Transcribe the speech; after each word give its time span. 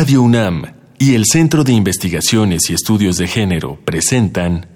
Radio 0.00 0.22
UNAM 0.22 0.64
y 0.98 1.14
el 1.14 1.26
Centro 1.26 1.62
de 1.62 1.74
Investigaciones 1.74 2.70
y 2.70 2.72
Estudios 2.72 3.18
de 3.18 3.28
Género 3.28 3.78
presentan 3.84 4.66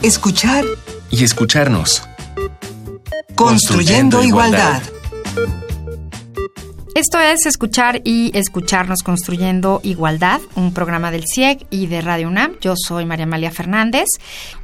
Escuchar 0.00 0.64
y 1.10 1.24
escucharnos. 1.24 2.04
Construyendo, 3.34 4.22
igualdad. 4.22 4.80
Esto 6.96 7.20
es 7.20 7.44
Escuchar 7.44 8.00
y 8.04 8.30
Escucharnos 8.34 9.02
Construyendo 9.02 9.80
Igualdad, 9.82 10.40
un 10.54 10.72
programa 10.72 11.10
del 11.10 11.24
CIEG 11.30 11.66
y 11.68 11.88
de 11.88 12.00
Radio 12.00 12.26
UNAM. 12.26 12.52
Yo 12.62 12.72
soy 12.74 13.04
María 13.04 13.26
Amalia 13.26 13.50
Fernández. 13.50 14.06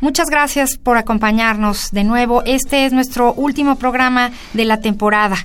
Muchas 0.01 0.31
gracias 0.31 0.79
por 0.79 0.97
acompañarnos 0.97 1.91
de 1.91 2.05
nuevo. 2.05 2.43
Este 2.47 2.87
es 2.87 2.95
nuestro 2.95 3.35
último 3.35 3.77
programa 3.77 4.31
de 4.55 4.65
la 4.65 4.81
temporada. 4.81 5.37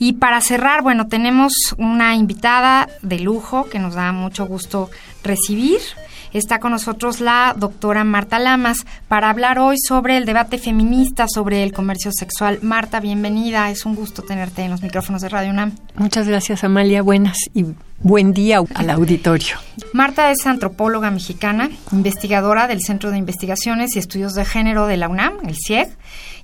Y 0.00 0.14
para 0.14 0.40
cerrar, 0.40 0.82
bueno, 0.82 1.06
tenemos 1.06 1.52
una 1.78 2.16
invitada 2.16 2.88
de 3.02 3.20
lujo 3.20 3.68
que 3.70 3.78
nos 3.78 3.94
da 3.94 4.10
mucho 4.10 4.44
gusto 4.44 4.90
recibir. 5.22 5.78
Está 6.32 6.60
con 6.60 6.72
nosotros 6.72 7.20
la 7.20 7.54
doctora 7.58 8.04
Marta 8.04 8.38
Lamas 8.38 8.86
para 9.06 9.28
hablar 9.28 9.58
hoy 9.58 9.76
sobre 9.78 10.16
el 10.16 10.24
debate 10.24 10.56
feminista 10.56 11.26
sobre 11.28 11.62
el 11.62 11.72
comercio 11.74 12.10
sexual. 12.10 12.58
Marta, 12.62 13.00
bienvenida. 13.00 13.70
Es 13.70 13.84
un 13.84 13.94
gusto 13.94 14.22
tenerte 14.22 14.62
en 14.62 14.70
los 14.70 14.82
micrófonos 14.82 15.20
de 15.20 15.28
Radio 15.28 15.50
UNAM. 15.50 15.72
Muchas 15.96 16.26
gracias, 16.26 16.64
Amalia. 16.64 17.02
Buenas 17.02 17.36
y 17.52 17.66
buen 17.98 18.32
día 18.32 18.60
al 18.74 18.90
auditorio. 18.90 19.56
Marta 19.92 20.30
es 20.30 20.46
antropóloga 20.46 21.10
mexicana, 21.10 21.68
investigadora 21.92 22.66
del 22.66 22.80
Centro 22.80 23.10
de 23.10 23.18
Investigaciones 23.18 23.94
y 23.94 23.98
Estudios 23.98 24.32
de 24.32 24.46
Género 24.46 24.86
de 24.86 24.96
la 24.96 25.08
UNAM, 25.08 25.34
el 25.46 25.56
CIEG, 25.56 25.90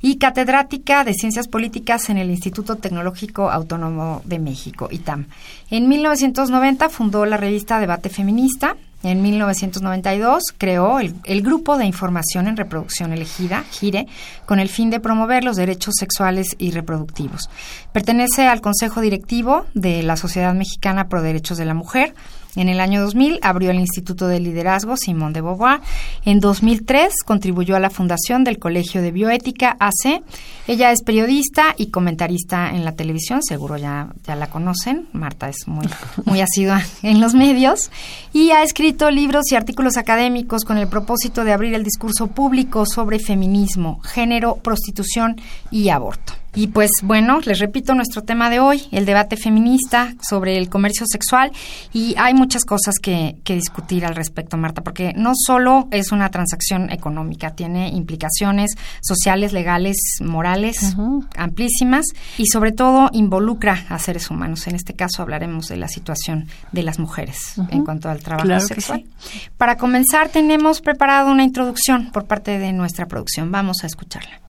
y 0.02 0.18
catedrática 0.18 1.02
de 1.02 1.14
Ciencias 1.14 1.48
Políticas 1.48 2.10
en 2.10 2.18
el 2.18 2.30
Instituto 2.30 2.76
Tecnológico 2.76 3.50
Autónomo 3.50 4.20
de 4.26 4.38
México, 4.38 4.88
ITAM. 4.90 5.28
En 5.70 5.88
1990 5.88 6.90
fundó 6.90 7.24
la 7.24 7.38
revista 7.38 7.80
Debate 7.80 8.10
Feminista, 8.10 8.76
en 9.02 9.22
1992 9.22 10.42
creó 10.56 10.98
el, 10.98 11.14
el, 11.24 11.42
Grupo 11.42 11.78
de 11.78 11.86
Información 11.86 12.48
en 12.48 12.56
Reproducción 12.56 13.12
Elegida, 13.12 13.64
GIRE, 13.70 14.06
con 14.44 14.58
el 14.58 14.68
fin 14.68 14.90
de 14.90 14.98
promover 14.98 15.44
los 15.44 15.56
derechos 15.56 15.94
sexuales 15.98 16.56
y 16.58 16.72
reproductivos. 16.72 17.48
Pertenece 17.92 18.46
al 18.46 18.60
Consejo 18.60 19.00
Directivo 19.00 19.66
de 19.74 20.02
la 20.02 20.16
Sociedad 20.16 20.52
Mexicana 20.54 21.08
Pro 21.08 21.22
Derechos 21.22 21.58
de 21.58 21.64
la 21.64 21.74
Mujer. 21.74 22.14
En 22.58 22.68
el 22.68 22.80
año 22.80 23.00
2000 23.02 23.38
abrió 23.40 23.70
el 23.70 23.78
Instituto 23.78 24.26
de 24.26 24.40
Liderazgo 24.40 24.96
Simón 24.96 25.32
de 25.32 25.40
Beauvoir. 25.40 25.80
En 26.24 26.40
2003 26.40 27.22
contribuyó 27.24 27.76
a 27.76 27.80
la 27.80 27.88
fundación 27.88 28.42
del 28.42 28.58
Colegio 28.58 29.00
de 29.00 29.12
Bioética 29.12 29.76
AC. 29.78 30.24
Ella 30.66 30.90
es 30.90 31.04
periodista 31.04 31.76
y 31.76 31.92
comentarista 31.92 32.70
en 32.70 32.84
la 32.84 32.96
televisión, 32.96 33.44
seguro 33.44 33.76
ya, 33.76 34.08
ya 34.26 34.34
la 34.34 34.50
conocen. 34.50 35.06
Marta 35.12 35.48
es 35.48 35.68
muy, 35.68 35.86
muy 36.24 36.40
asidua 36.40 36.82
en 37.04 37.20
los 37.20 37.34
medios. 37.34 37.92
Y 38.32 38.50
ha 38.50 38.64
escrito 38.64 39.08
libros 39.12 39.52
y 39.52 39.54
artículos 39.54 39.96
académicos 39.96 40.64
con 40.64 40.78
el 40.78 40.88
propósito 40.88 41.44
de 41.44 41.52
abrir 41.52 41.74
el 41.74 41.84
discurso 41.84 42.26
público 42.26 42.86
sobre 42.86 43.20
feminismo, 43.20 44.00
género, 44.00 44.56
prostitución 44.56 45.40
y 45.70 45.90
aborto. 45.90 46.32
Y 46.58 46.66
pues 46.66 46.90
bueno, 47.04 47.38
les 47.44 47.60
repito 47.60 47.94
nuestro 47.94 48.22
tema 48.22 48.50
de 48.50 48.58
hoy, 48.58 48.82
el 48.90 49.06
debate 49.06 49.36
feminista 49.36 50.14
sobre 50.28 50.58
el 50.58 50.68
comercio 50.68 51.06
sexual 51.08 51.52
y 51.92 52.16
hay 52.18 52.34
muchas 52.34 52.64
cosas 52.64 52.96
que, 53.00 53.36
que, 53.44 53.54
discutir 53.54 54.04
al 54.04 54.16
respecto, 54.16 54.56
Marta, 54.56 54.82
porque 54.82 55.12
no 55.16 55.34
solo 55.36 55.86
es 55.92 56.10
una 56.10 56.30
transacción 56.30 56.90
económica, 56.90 57.52
tiene 57.52 57.90
implicaciones 57.90 58.72
sociales, 59.02 59.52
legales, 59.52 59.96
morales, 60.20 60.96
uh 60.96 61.20
-huh. 61.20 61.26
amplísimas 61.36 62.06
y 62.38 62.46
sobre 62.46 62.72
todo 62.72 63.08
involucra 63.12 63.84
a 63.88 64.00
seres 64.00 64.28
humanos. 64.28 64.66
En 64.66 64.74
este 64.74 64.94
caso 64.94 65.22
hablaremos 65.22 65.68
de 65.68 65.76
la 65.76 65.86
situación 65.86 66.48
de 66.72 66.82
las 66.82 66.98
mujeres 66.98 67.52
uh 67.56 67.62
-huh. 67.62 67.68
en 67.70 67.84
cuanto 67.84 68.10
al 68.10 68.18
trabajo 68.18 68.48
claro 68.48 68.66
sexual. 68.66 69.04
Sí. 69.20 69.42
Para 69.56 69.76
comenzar 69.76 70.28
tenemos 70.28 70.80
preparado 70.80 71.30
una 71.30 71.44
introducción 71.44 72.10
por 72.10 72.24
parte 72.24 72.58
de 72.58 72.72
nuestra 72.72 73.06
producción. 73.06 73.52
Vamos 73.52 73.84
a 73.84 73.86
escucharla. 73.86 74.47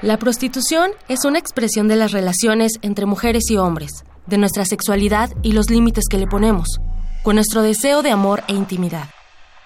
La 0.00 0.16
prostitución 0.16 0.92
es 1.08 1.24
una 1.24 1.40
expresión 1.40 1.88
de 1.88 1.96
las 1.96 2.12
relaciones 2.12 2.74
entre 2.82 3.04
mujeres 3.04 3.50
y 3.50 3.56
hombres, 3.56 4.04
de 4.28 4.38
nuestra 4.38 4.64
sexualidad 4.64 5.30
y 5.42 5.52
los 5.52 5.70
límites 5.70 6.04
que 6.08 6.18
le 6.18 6.28
ponemos, 6.28 6.78
con 7.24 7.34
nuestro 7.34 7.62
deseo 7.62 8.02
de 8.02 8.12
amor 8.12 8.44
e 8.46 8.52
intimidad. 8.52 9.08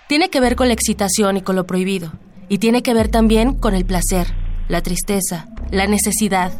Tiene 0.09 0.31
que 0.31 0.41
ver 0.41 0.57
con 0.57 0.69
la 0.69 0.75
excitación 0.75 1.37
y 1.37 1.43
con 1.43 1.55
lo 1.55 1.67
prohibido, 1.67 2.13
y 2.49 2.59
tiene 2.59 2.83
que 2.83 2.95
ver 2.95 3.09
también 3.09 3.53
con 3.53 3.75
el 3.75 3.85
placer, 3.85 4.35
la 4.69 4.81
tristeza, 4.81 5.49
la 5.71 5.87
necesidad, 5.87 6.53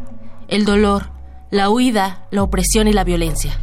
el 0.49 0.65
dolor, 0.65 1.09
la 1.49 1.71
huida, 1.71 2.27
la 2.29 2.43
opresión 2.43 2.87
y 2.87 2.93
la 2.93 3.03
violencia. 3.03 3.59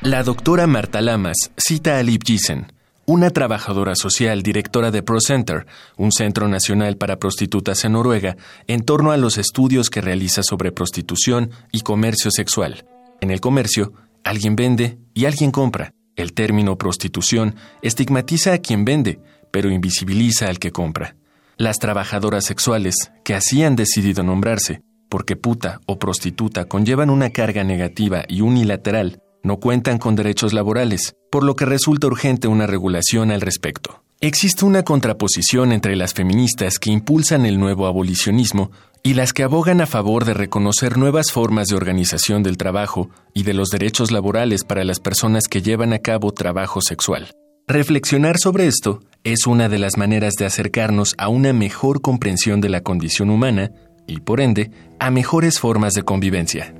La 0.00 0.22
doctora 0.22 0.68
Marta 0.68 1.00
Lamas 1.00 1.50
cita 1.56 1.98
a 1.98 2.02
Liv 2.04 2.20
Giesen, 2.24 2.72
una 3.08 3.30
trabajadora 3.30 3.94
social, 3.94 4.42
directora 4.42 4.90
de 4.90 5.02
ProCenter, 5.02 5.66
un 5.96 6.12
centro 6.12 6.46
nacional 6.46 6.98
para 6.98 7.18
prostitutas 7.18 7.86
en 7.86 7.92
Noruega, 7.92 8.36
en 8.66 8.82
torno 8.82 9.12
a 9.12 9.16
los 9.16 9.38
estudios 9.38 9.88
que 9.88 10.02
realiza 10.02 10.42
sobre 10.42 10.72
prostitución 10.72 11.50
y 11.72 11.80
comercio 11.80 12.30
sexual. 12.30 12.84
En 13.22 13.30
el 13.30 13.40
comercio, 13.40 13.94
alguien 14.24 14.56
vende 14.56 14.98
y 15.14 15.24
alguien 15.24 15.52
compra. 15.52 15.94
El 16.16 16.34
término 16.34 16.76
prostitución 16.76 17.54
estigmatiza 17.80 18.52
a 18.52 18.58
quien 18.58 18.84
vende, 18.84 19.20
pero 19.50 19.70
invisibiliza 19.70 20.48
al 20.48 20.58
que 20.58 20.70
compra. 20.70 21.16
Las 21.56 21.78
trabajadoras 21.78 22.44
sexuales, 22.44 23.10
que 23.24 23.34
así 23.34 23.64
han 23.64 23.74
decidido 23.74 24.22
nombrarse, 24.22 24.82
porque 25.08 25.34
puta 25.34 25.80
o 25.86 25.98
prostituta 25.98 26.66
conllevan 26.66 27.08
una 27.08 27.30
carga 27.30 27.64
negativa 27.64 28.24
y 28.28 28.42
unilateral, 28.42 29.22
no 29.42 29.58
cuentan 29.58 29.98
con 29.98 30.16
derechos 30.16 30.52
laborales, 30.52 31.14
por 31.30 31.44
lo 31.44 31.56
que 31.56 31.64
resulta 31.64 32.06
urgente 32.06 32.48
una 32.48 32.66
regulación 32.66 33.30
al 33.30 33.40
respecto. 33.40 34.02
Existe 34.20 34.64
una 34.64 34.82
contraposición 34.82 35.70
entre 35.70 35.94
las 35.94 36.12
feministas 36.12 36.80
que 36.80 36.90
impulsan 36.90 37.46
el 37.46 37.60
nuevo 37.60 37.86
abolicionismo 37.86 38.72
y 39.04 39.14
las 39.14 39.32
que 39.32 39.44
abogan 39.44 39.80
a 39.80 39.86
favor 39.86 40.24
de 40.24 40.34
reconocer 40.34 40.98
nuevas 40.98 41.30
formas 41.30 41.68
de 41.68 41.76
organización 41.76 42.42
del 42.42 42.56
trabajo 42.56 43.10
y 43.32 43.44
de 43.44 43.54
los 43.54 43.68
derechos 43.68 44.10
laborales 44.10 44.64
para 44.64 44.82
las 44.82 44.98
personas 44.98 45.46
que 45.46 45.62
llevan 45.62 45.92
a 45.92 46.00
cabo 46.00 46.32
trabajo 46.32 46.80
sexual. 46.80 47.30
Reflexionar 47.68 48.38
sobre 48.38 48.66
esto 48.66 49.02
es 49.24 49.46
una 49.46 49.68
de 49.68 49.78
las 49.78 49.96
maneras 49.96 50.34
de 50.34 50.46
acercarnos 50.46 51.14
a 51.16 51.28
una 51.28 51.52
mejor 51.52 52.00
comprensión 52.00 52.60
de 52.60 52.70
la 52.70 52.80
condición 52.80 53.30
humana 53.30 53.70
y, 54.06 54.20
por 54.20 54.40
ende, 54.40 54.72
a 54.98 55.10
mejores 55.10 55.60
formas 55.60 55.94
de 55.94 56.02
convivencia. 56.02 56.74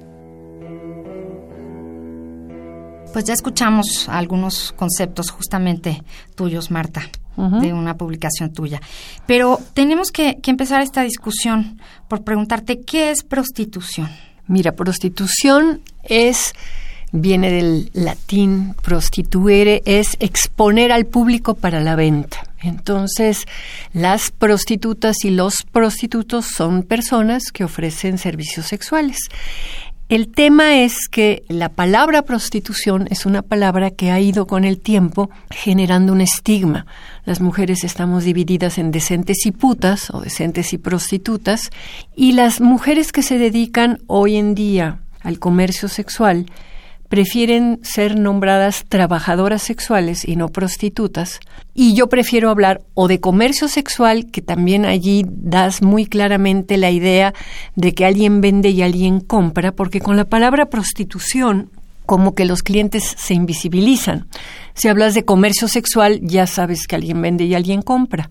Pues 3.13 3.25
ya 3.25 3.35
escuchamos 3.35 4.09
algunos 4.09 4.73
conceptos 4.73 5.31
justamente 5.31 6.03
tuyos, 6.35 6.71
Marta, 6.71 7.03
uh 7.37 7.43
-huh. 7.43 7.61
de 7.61 7.73
una 7.73 7.97
publicación 7.97 8.53
tuya. 8.53 8.81
Pero 9.27 9.59
tenemos 9.75 10.11
que, 10.11 10.39
que, 10.41 10.51
empezar 10.51 10.83
esta 10.83 11.03
discusión 11.03 11.81
por 12.09 12.23
preguntarte, 12.23 12.81
¿qué 12.81 13.11
es 13.11 13.25
prostitución? 13.25 14.09
Mira, 14.47 14.73
prostitución 14.73 15.81
es, 16.03 16.53
viene 17.13 17.51
del 17.51 17.91
latín 17.93 18.75
prostituere, 18.83 19.83
es 19.85 20.17
exponer 20.21 20.93
al 20.93 21.07
público 21.07 21.55
para 21.55 21.81
la 21.81 21.97
venta. 21.97 22.49
Entonces, 22.61 23.47
las 23.93 24.31
prostitutas 24.31 25.25
y 25.25 25.31
los 25.31 25.63
prostitutos 25.71 26.47
son 26.47 26.83
personas 26.83 27.53
que 27.53 27.65
ofrecen 27.65 28.19
servicios 28.19 28.67
sexuales. 28.67 29.19
El 30.09 30.29
tema 30.29 30.79
es 30.79 31.07
que 31.07 31.45
la 31.49 31.69
palabra 31.69 32.23
prostitución 32.23 33.09
es 33.11 33.27
una 33.27 33.43
palabra 33.43 33.91
que 33.91 34.11
ha 34.11 34.19
ido 34.19 34.47
con 34.47 34.65
el 34.65 34.81
tiempo 34.81 35.29
generando 35.51 36.15
un 36.15 36.23
estigma. 36.23 36.87
Las 37.27 37.43
mujeres 37.43 37.85
estamos 37.85 38.25
divididas 38.25 38.79
en 38.79 38.91
decentes 38.91 39.45
y 39.45 39.53
putas 39.53 40.09
o 40.09 40.23
decentes 40.23 40.73
y 40.73 40.79
prostitutas 40.79 41.69
y 42.17 42.33
las 42.33 42.63
mujeres 42.63 43.13
que 43.13 43.23
se 43.23 43.37
dedican 43.37 44.01
hoy 44.07 44.37
en 44.37 44.55
día 44.55 45.01
al 45.21 45.39
comercio 45.39 45.89
sexual 45.89 46.47
prefieren 47.09 47.81
ser 47.83 48.19
nombradas 48.19 48.85
trabajadoras 48.89 49.63
sexuales 49.63 50.27
y 50.27 50.37
no 50.37 50.49
prostitutas. 50.49 51.41
Y 51.75 51.95
yo 51.95 52.09
prefiero 52.09 52.51
hablar 52.51 52.83
o 52.95 53.09
de 53.09 53.21
comercio 53.21 53.69
sexual, 53.69 54.31
que 54.31 54.43
también 54.43 54.85
allí 54.85 55.25
das 55.27 55.83
muy 55.83 56.07
claramente 56.07 56.77
la 56.77 56.91
idea 56.91 57.35
de 57.77 57.95
que 57.95 58.05
alguien 58.05 58.41
vende 58.41 58.71
y 58.71 58.83
alguien 58.83 59.21
compra, 59.21 59.73
porque 59.73 60.01
con 60.01 60.17
la 60.17 60.27
palabra 60.27 60.67
prostitución 60.67 61.71
como 62.05 62.35
que 62.35 62.47
los 62.47 62.63
clientes 62.63 63.17
se 63.19 63.35
invisibilizan. 63.35 64.29
Si 64.73 64.89
hablas 64.89 65.13
de 65.13 65.27
comercio 65.27 65.69
sexual, 65.69 66.21
ya 66.23 66.47
sabes 66.47 66.87
que 66.87 66.97
alguien 66.97 67.21
vende 67.21 67.45
y 67.45 67.55
alguien 67.55 67.83
compra. 67.83 68.31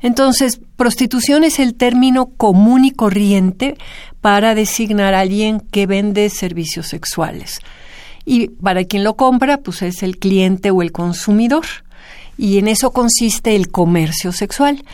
Entonces, 0.00 0.60
prostitución 0.76 1.42
es 1.42 1.58
el 1.58 1.74
término 1.74 2.26
común 2.26 2.84
y 2.84 2.92
corriente 2.92 3.76
para 4.20 4.54
designar 4.54 5.14
a 5.14 5.20
alguien 5.20 5.58
que 5.58 5.86
vende 5.86 6.30
servicios 6.30 6.86
sexuales 6.86 7.60
y 8.28 8.48
para 8.48 8.84
quien 8.84 9.04
lo 9.04 9.16
compra, 9.16 9.58
pues 9.58 9.80
es 9.80 10.02
el 10.02 10.18
cliente 10.18 10.70
o 10.70 10.82
el 10.82 10.92
consumidor. 10.92 11.64
y 12.40 12.58
en 12.58 12.68
eso 12.68 12.92
consiste 12.92 13.56
el 13.56 13.68
comercio 13.68 14.30
sexual. 14.30 14.84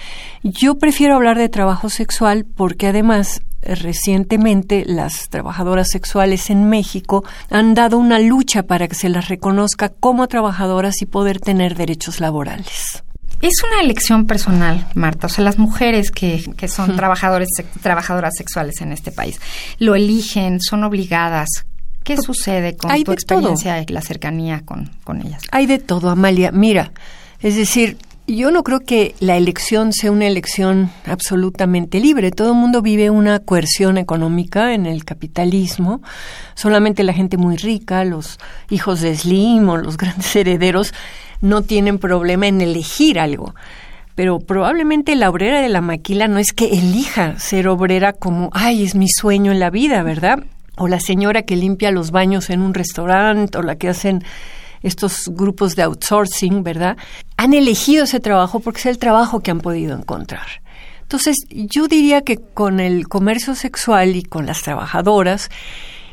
Yo 0.43 0.79
prefiero 0.79 1.17
hablar 1.17 1.37
de 1.37 1.51
trabajo 1.51 1.91
sexual 1.91 2.47
porque 2.47 2.87
además 2.87 3.43
recientemente 3.61 4.85
las 4.87 5.29
trabajadoras 5.29 5.89
sexuales 5.91 6.49
en 6.49 6.71
México 6.71 7.23
han 7.51 7.75
dado 7.75 7.99
una 7.99 8.19
lucha 8.19 8.63
para 8.63 8.89
que 8.89 8.95
se 8.95 9.11
las 9.11 9.29
reconozca 9.29 9.91
como 9.91 10.27
trabajadoras 10.27 11.03
y 11.03 11.07
poder 11.07 11.39
tener 11.39 11.75
derechos 11.75 12.21
laborales. 12.21 13.03
Es 13.43 13.63
una 13.63 13.83
elección 13.83 14.27
personal, 14.27 14.87
Marta. 14.95 15.27
O 15.27 15.31
sea, 15.31 15.45
las 15.45 15.59
mujeres 15.59 16.11
que, 16.11 16.43
que 16.57 16.69
son 16.69 16.97
trabajadores, 16.97 17.49
trabajadoras 17.83 18.33
sexuales 18.39 18.81
en 18.81 18.93
este 18.93 19.11
país 19.11 19.39
lo 19.79 19.95
eligen, 19.95 20.61
son 20.63 20.85
obligadas. 20.85 21.67
¿Qué 22.05 22.17
sucede 22.19 22.77
con 22.77 22.91
tu 23.03 23.13
experiencia 23.13 23.81
y 23.81 23.87
la 23.87 24.03
cercanía 24.03 24.63
con, 24.65 24.91
con 25.05 25.23
ellas? 25.23 25.43
Hay 25.51 25.67
de 25.67 25.79
todo, 25.79 26.11
Amalia. 26.11 26.53
Mira, 26.53 26.93
es 27.41 27.57
decir, 27.57 27.97
yo 28.27 28.51
no 28.51 28.63
creo 28.63 28.81
que 28.81 29.15
la 29.21 29.37
elección 29.37 29.93
sea 29.93 30.11
una 30.11 30.27
elección 30.27 30.91
absolutamente 31.07 32.01
libre. 32.01 32.31
Todo 32.31 32.53
el 32.53 32.59
mundo 32.59 32.81
vive 32.81 33.11
una 33.11 33.39
coerción 33.39 33.99
económica 33.99 34.75
en 34.75 34.87
el 34.87 35.05
capitalismo. 35.05 36.03
Solamente 36.55 37.05
la 37.05 37.13
gente 37.13 37.37
muy 37.37 37.57
rica, 37.57 38.05
los 38.05 38.39
hijos 38.71 39.01
de 39.01 39.17
Slim 39.17 39.69
o 39.69 39.77
los 39.77 39.97
grandes 39.99 40.35
herederos 40.37 40.95
no 41.41 41.63
tienen 41.63 41.99
problema 41.99 42.47
en 42.47 42.61
elegir 42.61 43.19
algo. 43.19 43.55
Pero 44.15 44.39
probablemente 44.39 45.17
la 45.17 45.29
obrera 45.29 45.61
de 45.61 45.69
la 45.69 45.81
maquila 45.81 46.29
no 46.29 46.39
es 46.39 46.53
que 46.53 46.67
elija 46.67 47.39
ser 47.39 47.69
obrera 47.69 48.13
como, 48.13 48.49
ay, 48.53 48.85
es 48.85 48.95
mi 48.95 49.09
sueño 49.09 49.53
en 49.53 49.59
la 49.59 49.71
vida, 49.71 50.03
¿verdad? 50.03 50.45
O 50.77 50.89
la 50.89 51.01
señora 51.01 51.43
que 51.43 51.57
limpia 51.57 51.91
los 51.91 52.11
baños 52.11 52.51
en 52.51 52.61
un 52.61 52.75
restaurante 52.75 53.59
o 53.59 53.63
la 53.63 53.77
que 53.77 53.89
hacen 53.89 54.25
estos 54.83 55.29
grupos 55.33 55.77
de 55.77 55.83
outsourcing, 55.83 56.63
¿verdad? 56.63 56.97
Han 57.37 57.55
elegido 57.55 58.05
ese 58.05 58.21
trabajo 58.21 58.61
porque 58.61 58.81
es 58.81 58.87
el 58.87 58.99
trabajo 58.99 59.41
que 59.41 59.51
han 59.51 59.61
podido 59.61 59.97
encontrar. 59.97 60.47
Entonces, 61.03 61.37
yo 61.51 61.87
diría 61.87 62.23
que 62.23 62.37
con 62.39 62.81
el 62.81 63.09
comercio 63.09 63.55
sexual 63.55 64.17
y 64.17 64.23
con 64.23 64.47
las 64.47 64.63
trabajadoras, 64.63 65.51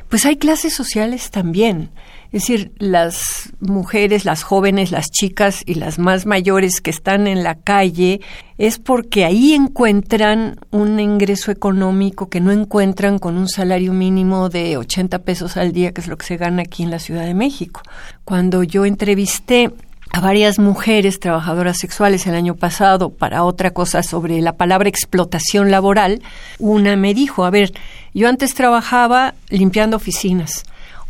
pues 0.09 0.25
hay 0.25 0.37
clases 0.37 0.73
sociales 0.73 1.31
también. 1.31 1.89
Es 2.31 2.43
decir, 2.43 2.71
las 2.77 3.51
mujeres, 3.59 4.23
las 4.23 4.43
jóvenes, 4.43 4.91
las 4.91 5.11
chicas 5.11 5.63
y 5.65 5.73
las 5.73 5.99
más 5.99 6.25
mayores 6.25 6.79
que 6.79 6.89
están 6.89 7.27
en 7.27 7.43
la 7.43 7.55
calle 7.55 8.21
es 8.57 8.79
porque 8.79 9.25
ahí 9.25 9.53
encuentran 9.53 10.57
un 10.71 10.97
ingreso 11.01 11.51
económico 11.51 12.29
que 12.29 12.39
no 12.39 12.53
encuentran 12.53 13.19
con 13.19 13.37
un 13.37 13.49
salario 13.49 13.91
mínimo 13.91 14.47
de 14.47 14.77
80 14.77 15.19
pesos 15.23 15.57
al 15.57 15.73
día, 15.73 15.91
que 15.91 15.99
es 15.99 16.07
lo 16.07 16.17
que 16.17 16.25
se 16.25 16.37
gana 16.37 16.61
aquí 16.61 16.83
en 16.83 16.91
la 16.91 16.99
Ciudad 16.99 17.25
de 17.25 17.33
México. 17.33 17.81
Cuando 18.23 18.63
yo 18.63 18.85
entrevisté 18.85 19.69
a 20.13 20.21
varias 20.21 20.57
mujeres 20.57 21.19
trabajadoras 21.19 21.79
sexuales 21.79 22.25
el 22.27 22.35
año 22.35 22.55
pasado 22.55 23.09
para 23.09 23.43
otra 23.43 23.71
cosa 23.71 24.03
sobre 24.03 24.39
la 24.39 24.55
palabra 24.55 24.87
explotación 24.87 25.69
laboral, 25.69 26.21
una 26.59 26.95
me 26.95 27.13
dijo, 27.13 27.43
a 27.43 27.49
ver, 27.49 27.73
yo 28.13 28.29
antes 28.29 28.53
trabajaba 28.53 29.35
limpiando 29.49 29.97
oficinas 29.97 30.63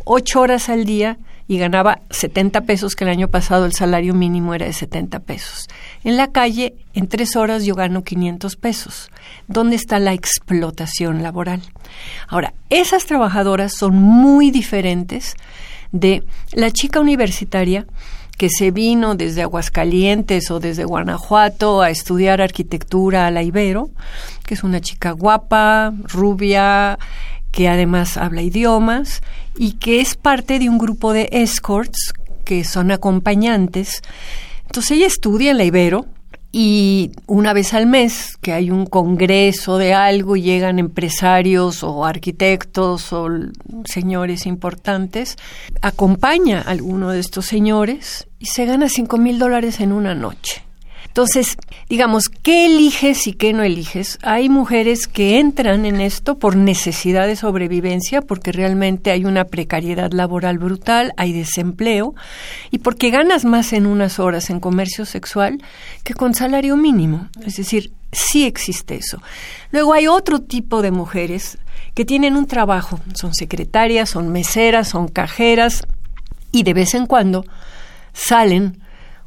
ocho 0.04 0.40
horas 0.40 0.68
al 0.68 0.84
día 0.84 1.18
y 1.48 1.58
ganaba 1.58 2.00
70 2.10 2.62
pesos, 2.62 2.94
que 2.94 3.04
el 3.04 3.10
año 3.10 3.28
pasado 3.28 3.66
el 3.66 3.72
salario 3.72 4.14
mínimo 4.14 4.54
era 4.54 4.66
de 4.66 4.72
70 4.72 5.20
pesos. 5.20 5.68
En 6.04 6.16
la 6.16 6.28
calle, 6.28 6.74
en 6.94 7.08
tres 7.08 7.36
horas 7.36 7.64
yo 7.64 7.74
gano 7.74 8.04
500 8.04 8.56
pesos. 8.56 9.10
¿Dónde 9.48 9.76
está 9.76 9.98
la 9.98 10.14
explotación 10.14 11.22
laboral? 11.22 11.62
Ahora, 12.28 12.54
esas 12.70 13.06
trabajadoras 13.06 13.74
son 13.74 13.96
muy 13.96 14.50
diferentes 14.50 15.34
de 15.90 16.24
la 16.52 16.70
chica 16.70 17.00
universitaria 17.00 17.86
que 18.38 18.48
se 18.48 18.70
vino 18.70 19.14
desde 19.14 19.42
Aguascalientes 19.42 20.50
o 20.50 20.58
desde 20.58 20.84
Guanajuato 20.84 21.82
a 21.82 21.90
estudiar 21.90 22.40
arquitectura 22.40 23.26
a 23.26 23.30
la 23.30 23.42
Ibero, 23.42 23.90
que 24.44 24.54
es 24.54 24.64
una 24.64 24.80
chica 24.80 25.12
guapa, 25.12 25.92
rubia, 26.04 26.98
que 27.52 27.68
además 27.68 28.16
habla 28.16 28.42
idiomas 28.42 29.22
y 29.56 29.74
que 29.74 30.00
es 30.00 30.16
parte 30.16 30.58
de 30.58 30.68
un 30.68 30.78
grupo 30.78 31.12
de 31.12 31.28
escorts 31.30 32.14
que 32.44 32.64
son 32.64 32.90
acompañantes. 32.90 34.02
Entonces 34.66 34.92
ella 34.92 35.06
estudia 35.06 35.52
en 35.52 35.58
la 35.58 35.64
Ibero 35.64 36.06
y 36.50 37.12
una 37.26 37.54
vez 37.54 37.72
al 37.72 37.86
mes 37.86 38.36
que 38.40 38.52
hay 38.52 38.70
un 38.70 38.84
congreso 38.84 39.78
de 39.78 39.94
algo 39.94 40.36
y 40.36 40.42
llegan 40.42 40.78
empresarios 40.78 41.82
o 41.82 42.04
arquitectos 42.04 43.12
o 43.12 43.28
señores 43.84 44.44
importantes, 44.44 45.36
acompaña 45.80 46.60
a 46.60 46.70
alguno 46.70 47.10
de 47.10 47.20
estos 47.20 47.46
señores 47.46 48.28
y 48.38 48.46
se 48.46 48.66
gana 48.66 48.88
cinco 48.88 49.16
mil 49.16 49.38
dólares 49.38 49.80
en 49.80 49.92
una 49.92 50.14
noche. 50.14 50.62
Entonces, 51.06 51.56
digamos, 51.88 52.28
¿qué 52.28 52.66
eliges 52.66 53.26
y 53.26 53.34
qué 53.34 53.52
no 53.52 53.62
eliges? 53.62 54.18
Hay 54.22 54.48
mujeres 54.48 55.06
que 55.06 55.38
entran 55.38 55.84
en 55.84 56.00
esto 56.00 56.38
por 56.38 56.56
necesidad 56.56 57.26
de 57.26 57.36
sobrevivencia, 57.36 58.22
porque 58.22 58.52
realmente 58.52 59.10
hay 59.10 59.24
una 59.24 59.44
precariedad 59.44 60.12
laboral 60.12 60.58
brutal, 60.58 61.12
hay 61.16 61.32
desempleo, 61.32 62.14
y 62.70 62.78
porque 62.78 63.10
ganas 63.10 63.44
más 63.44 63.72
en 63.72 63.86
unas 63.86 64.18
horas 64.18 64.50
en 64.50 64.60
comercio 64.60 65.04
sexual 65.04 65.62
que 66.04 66.14
con 66.14 66.34
salario 66.34 66.76
mínimo. 66.76 67.28
Es 67.44 67.56
decir, 67.56 67.92
sí 68.12 68.44
existe 68.44 68.96
eso. 68.96 69.20
Luego 69.70 69.92
hay 69.92 70.06
otro 70.06 70.40
tipo 70.40 70.82
de 70.82 70.90
mujeres 70.90 71.58
que 71.94 72.04
tienen 72.04 72.36
un 72.36 72.46
trabajo, 72.46 73.00
son 73.14 73.34
secretarias, 73.34 74.10
son 74.10 74.32
meseras, 74.32 74.88
son 74.88 75.08
cajeras, 75.08 75.84
y 76.52 76.62
de 76.62 76.74
vez 76.74 76.94
en 76.94 77.06
cuando 77.06 77.44
salen 78.12 78.81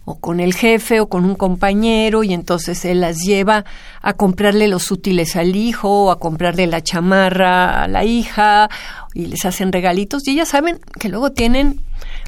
o 0.05 0.19
con 0.19 0.39
el 0.39 0.53
jefe 0.53 0.99
o 0.99 1.09
con 1.09 1.25
un 1.25 1.35
compañero 1.35 2.23
y 2.23 2.33
entonces 2.33 2.85
él 2.85 3.01
las 3.01 3.17
lleva 3.17 3.65
a 4.01 4.13
comprarle 4.13 4.67
los 4.67 4.91
útiles 4.91 5.35
al 5.35 5.55
hijo 5.55 6.05
o 6.05 6.11
a 6.11 6.19
comprarle 6.19 6.67
la 6.67 6.81
chamarra 6.81 7.83
a 7.83 7.87
la 7.87 8.05
hija 8.05 8.69
y 9.13 9.25
les 9.25 9.45
hacen 9.45 9.71
regalitos 9.71 10.27
y 10.27 10.31
ellas 10.31 10.49
saben 10.49 10.79
que 10.99 11.09
luego 11.09 11.31
tienen 11.31 11.81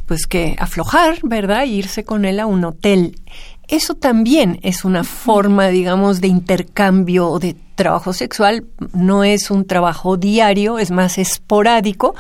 pues 0.08 0.26
que 0.26 0.56
aflojar, 0.58 1.20
¿verdad? 1.24 1.64
E 1.64 1.68
irse 1.68 2.04
con 2.04 2.26
él 2.26 2.40
a 2.40 2.46
un 2.46 2.64
hotel. 2.64 3.20
Eso 3.68 3.96
también 3.96 4.60
es 4.64 4.86
una 4.86 5.04
forma, 5.04 5.68
digamos, 5.68 6.22
de 6.22 6.30
intercambio 6.30 7.38
de 7.38 7.58
trabajo 7.76 8.14
sexual. 8.14 8.66
No 8.94 9.26
es 9.26 9.52
un 9.52 9.66
trabajo 9.66 10.16
diario, 10.16 10.80
es 10.80 10.90
más 10.90 11.18
esporádico, 11.18 12.16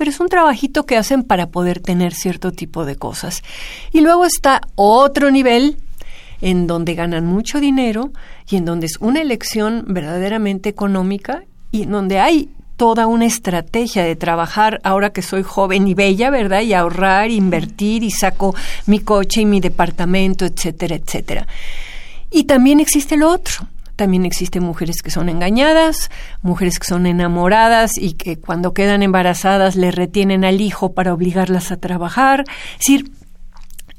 pero 0.00 0.12
es 0.12 0.18
un 0.18 0.30
trabajito 0.30 0.86
que 0.86 0.96
hacen 0.96 1.24
para 1.24 1.50
poder 1.50 1.78
tener 1.78 2.14
cierto 2.14 2.52
tipo 2.52 2.86
de 2.86 2.96
cosas. 2.96 3.42
Y 3.92 4.00
luego 4.00 4.24
está 4.24 4.62
otro 4.74 5.30
nivel 5.30 5.76
en 6.40 6.66
donde 6.66 6.94
ganan 6.94 7.26
mucho 7.26 7.60
dinero 7.60 8.10
y 8.48 8.56
en 8.56 8.64
donde 8.64 8.86
es 8.86 8.96
una 9.00 9.20
elección 9.20 9.84
verdaderamente 9.88 10.70
económica 10.70 11.42
y 11.70 11.82
en 11.82 11.90
donde 11.90 12.18
hay 12.18 12.48
toda 12.78 13.06
una 13.06 13.26
estrategia 13.26 14.02
de 14.02 14.16
trabajar 14.16 14.80
ahora 14.84 15.10
que 15.10 15.20
soy 15.20 15.42
joven 15.42 15.86
y 15.86 15.92
bella, 15.92 16.30
¿verdad? 16.30 16.62
Y 16.62 16.72
ahorrar, 16.72 17.30
invertir 17.30 18.02
y 18.02 18.10
saco 18.10 18.54
mi 18.86 19.00
coche 19.00 19.42
y 19.42 19.44
mi 19.44 19.60
departamento, 19.60 20.46
etcétera, 20.46 20.94
etcétera. 20.94 21.46
Y 22.30 22.44
también 22.44 22.80
existe 22.80 23.18
lo 23.18 23.28
otro, 23.28 23.66
también 24.00 24.24
existen 24.24 24.62
mujeres 24.62 25.02
que 25.02 25.10
son 25.10 25.28
engañadas, 25.28 26.10
mujeres 26.40 26.78
que 26.78 26.86
son 26.86 27.04
enamoradas 27.04 27.98
y 27.98 28.14
que 28.14 28.38
cuando 28.38 28.72
quedan 28.72 29.02
embarazadas 29.02 29.76
le 29.76 29.90
retienen 29.90 30.42
al 30.42 30.62
hijo 30.62 30.94
para 30.94 31.12
obligarlas 31.12 31.70
a 31.70 31.76
trabajar. 31.76 32.44
Es 32.72 32.78
decir, 32.78 33.12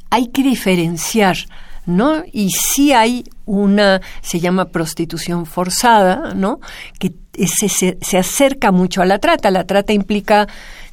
hay 0.10 0.29
que 0.29 0.41
diferenciar, 0.41 1.38
¿no? 1.86 2.24
Y 2.34 2.50
sí 2.50 2.93
hay 2.93 3.25
una, 3.46 4.01
se 4.24 4.39
llama 4.39 4.70
prostitución 4.72 5.46
forzada, 5.46 6.34
¿no? 6.34 6.60
Que 6.98 7.13
se, 7.33 7.97
se 8.00 8.17
acerca 8.17 8.71
mucho 8.71 9.01
a 9.01 9.05
la 9.05 9.19
trata. 9.19 9.51
La 9.51 9.65
trata 9.65 9.93
implica 9.93 10.47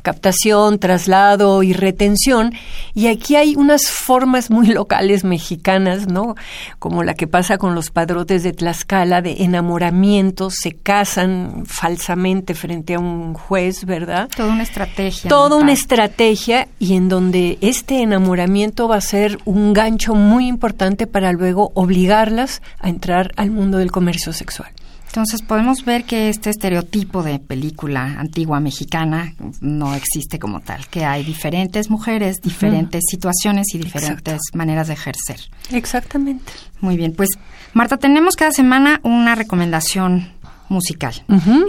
captación, 0.08 0.78
traslado 0.78 1.62
y 1.62 1.72
retención. 1.72 2.54
Y 2.94 3.08
aquí 3.08 3.36
hay 3.36 3.56
unas 3.56 3.90
formas 3.90 4.50
muy 4.50 4.66
locales 4.80 5.24
mexicanas, 5.24 6.06
¿no? 6.06 6.34
Como 6.78 7.02
la 7.02 7.12
que 7.14 7.26
pasa 7.26 7.58
con 7.58 7.74
los 7.74 7.90
padrotes 7.90 8.42
de 8.42 8.52
Tlaxcala, 8.52 9.20
de 9.20 9.42
enamoramiento, 9.42 10.50
se 10.50 10.72
casan 10.72 11.64
falsamente 11.66 12.54
frente 12.54 12.94
a 12.94 13.00
un 13.00 13.34
juez, 13.34 13.84
¿verdad? 13.84 14.30
Toda 14.34 14.52
una 14.52 14.62
estrategia. 14.62 15.28
Toda 15.28 15.56
una 15.56 15.72
estrategia 15.72 16.68
y 16.78 16.94
en 16.94 17.08
donde 17.08 17.58
este 17.60 18.02
enamoramiento 18.02 18.88
va 18.88 18.96
a 18.96 19.00
ser 19.02 19.38
un 19.44 19.72
gancho 19.72 20.14
muy 20.14 20.46
importante 20.46 21.06
para 21.06 21.32
luego 21.32 21.70
obligarlas 21.74 22.62
a 22.78 22.88
entrar 22.88 23.32
al 23.36 23.50
mundo 23.50 23.78
del 23.78 23.90
comercio 23.90 24.32
sexual. 24.32 24.70
Entonces 25.08 25.42
podemos 25.42 25.84
ver 25.84 26.04
que 26.04 26.28
este 26.28 26.50
estereotipo 26.50 27.22
de 27.22 27.38
película 27.38 28.16
antigua 28.18 28.60
mexicana 28.60 29.34
no 29.60 29.94
existe 29.94 30.38
como 30.38 30.60
tal, 30.60 30.86
que 30.86 31.04
hay 31.04 31.24
diferentes 31.24 31.90
mujeres, 31.90 32.40
diferentes 32.40 33.02
situaciones 33.10 33.74
y 33.74 33.78
diferentes 33.78 34.38
maneras 34.54 34.88
de 34.88 34.94
ejercer. 34.94 35.40
Exactamente. 35.70 36.52
Muy 36.80 36.96
bien, 36.96 37.14
pues 37.16 37.30
Marta, 37.72 37.96
tenemos 37.96 38.36
cada 38.36 38.52
semana 38.52 39.00
una 39.02 39.34
recomendación 39.34 40.32
musical. 40.68 41.14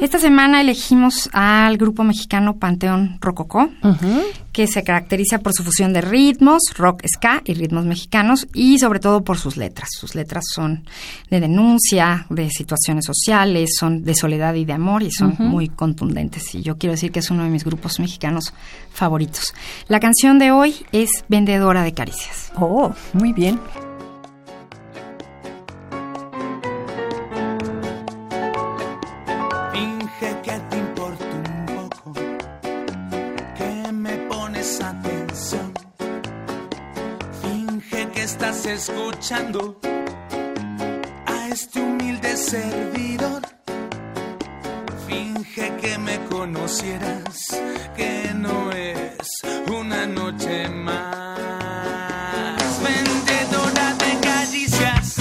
Esta 0.02 0.20
semana 0.20 0.62
elegimos 0.62 1.30
al 1.34 1.78
grupo 1.78 2.04
mexicano 2.04 2.58
Panteón 2.58 3.18
Rococó, 3.22 3.70
que 4.52 4.68
se 4.68 4.84
caracteriza 4.84 5.40
por 5.40 5.54
su 5.54 5.64
fusión 5.64 5.94
de 5.94 6.02
ritmos, 6.02 6.62
rock, 6.76 7.04
ska 7.08 7.42
y 7.46 7.54
ritmos 7.54 7.86
mexicanos 7.86 8.48
y 8.54 8.80
sobre 8.80 9.00
todo 9.00 9.24
por 9.24 9.38
sus 9.38 9.58
letras. 9.58 9.90
Sus 9.92 10.16
letras 10.16 10.44
son 10.54 10.86
de 11.30 11.40
denuncia, 11.40 12.26
de 12.30 12.50
situaciones 12.50 13.06
sociales, 13.06 13.76
son 13.78 14.04
de 14.04 14.16
soledad 14.16 14.54
y 14.56 14.66
de 14.66 14.74
amor 14.74 15.04
y 15.04 15.12
son 15.12 15.36
muy 15.40 15.70
contundentes. 15.70 16.56
Y 16.56 16.62
yo 16.62 16.78
quiero 16.78 16.94
decir 16.94 17.12
que 17.12 17.20
es 17.20 17.32
uno 17.32 17.44
de 17.44 17.50
mis 17.50 17.64
grupos 17.64 18.00
mexicanos 18.00 18.54
favoritos. 18.92 19.54
La 19.88 20.00
canción 20.00 20.40
de 20.40 20.52
hoy 20.52 20.76
es 20.92 21.10
Vendedora 21.28 21.84
de 21.84 21.94
Caricias. 21.94 22.52
Oh, 22.56 22.92
muy 23.14 23.34
bien. 23.34 23.60
A 41.26 41.48
este 41.48 41.80
humilde 41.80 42.36
servidor. 42.36 43.42
Finge 45.08 45.72
que 45.78 45.98
me 45.98 46.20
conocieras, 46.26 47.48
que 47.96 48.34
no 48.36 48.72
es 48.72 49.30
una 49.72 50.06
noche 50.06 50.68
más. 50.68 51.40
Vendedora 52.84 53.94
de 53.96 54.20
caricias, 54.20 55.16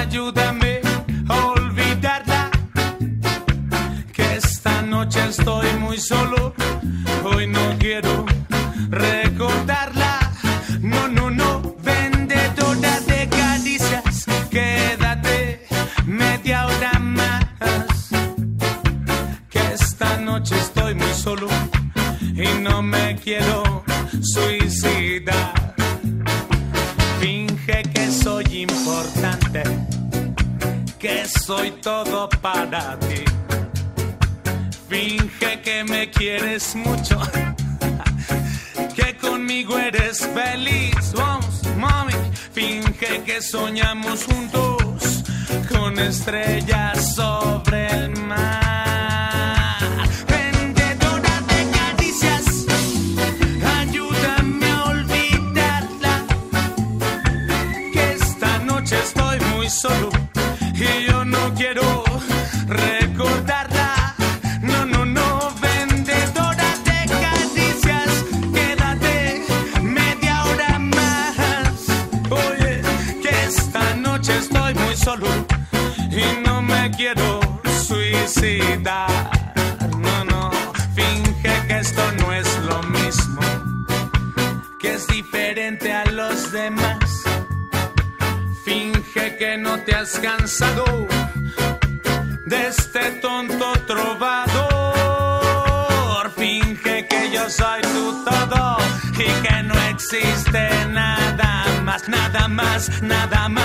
ayúdame 0.00 0.80
a 1.28 1.46
olvidarla. 1.48 2.50
Que 4.12 4.36
esta 4.36 4.80
noche 4.80 5.20
estoy 5.28 5.70
muy 5.80 5.98
solo, 5.98 6.51
solo 59.72 60.11
cansado 90.42 91.06
de 92.46 92.66
este 92.66 93.12
tonto 93.20 93.72
trovador. 93.86 94.42
Finge 96.36 97.06
que 97.06 97.30
yo 97.30 97.48
soy 97.48 97.80
tu 97.82 98.24
todo 98.24 98.76
y 99.12 99.28
que 99.46 99.62
no 99.62 99.74
existe 99.90 100.68
nada 100.86 101.66
más, 101.84 102.08
nada 102.08 102.48
más, 102.48 103.02
nada 103.02 103.48
más. 103.48 103.61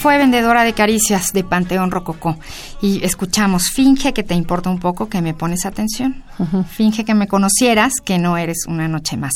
Fue 0.00 0.16
Vendedora 0.16 0.64
de 0.64 0.72
Caricias 0.72 1.34
de 1.34 1.44
Panteón 1.44 1.90
Rococó. 1.90 2.38
Y 2.80 3.04
escuchamos, 3.04 3.68
finge 3.68 4.14
que 4.14 4.22
te 4.22 4.34
importa 4.34 4.70
un 4.70 4.78
poco, 4.78 5.10
que 5.10 5.20
me 5.20 5.34
pones 5.34 5.66
atención. 5.66 6.24
Finge 6.70 7.04
que 7.04 7.12
me 7.12 7.28
conocieras, 7.28 7.92
que 8.02 8.18
no 8.18 8.38
eres 8.38 8.64
una 8.66 8.88
noche 8.88 9.18
más. 9.18 9.34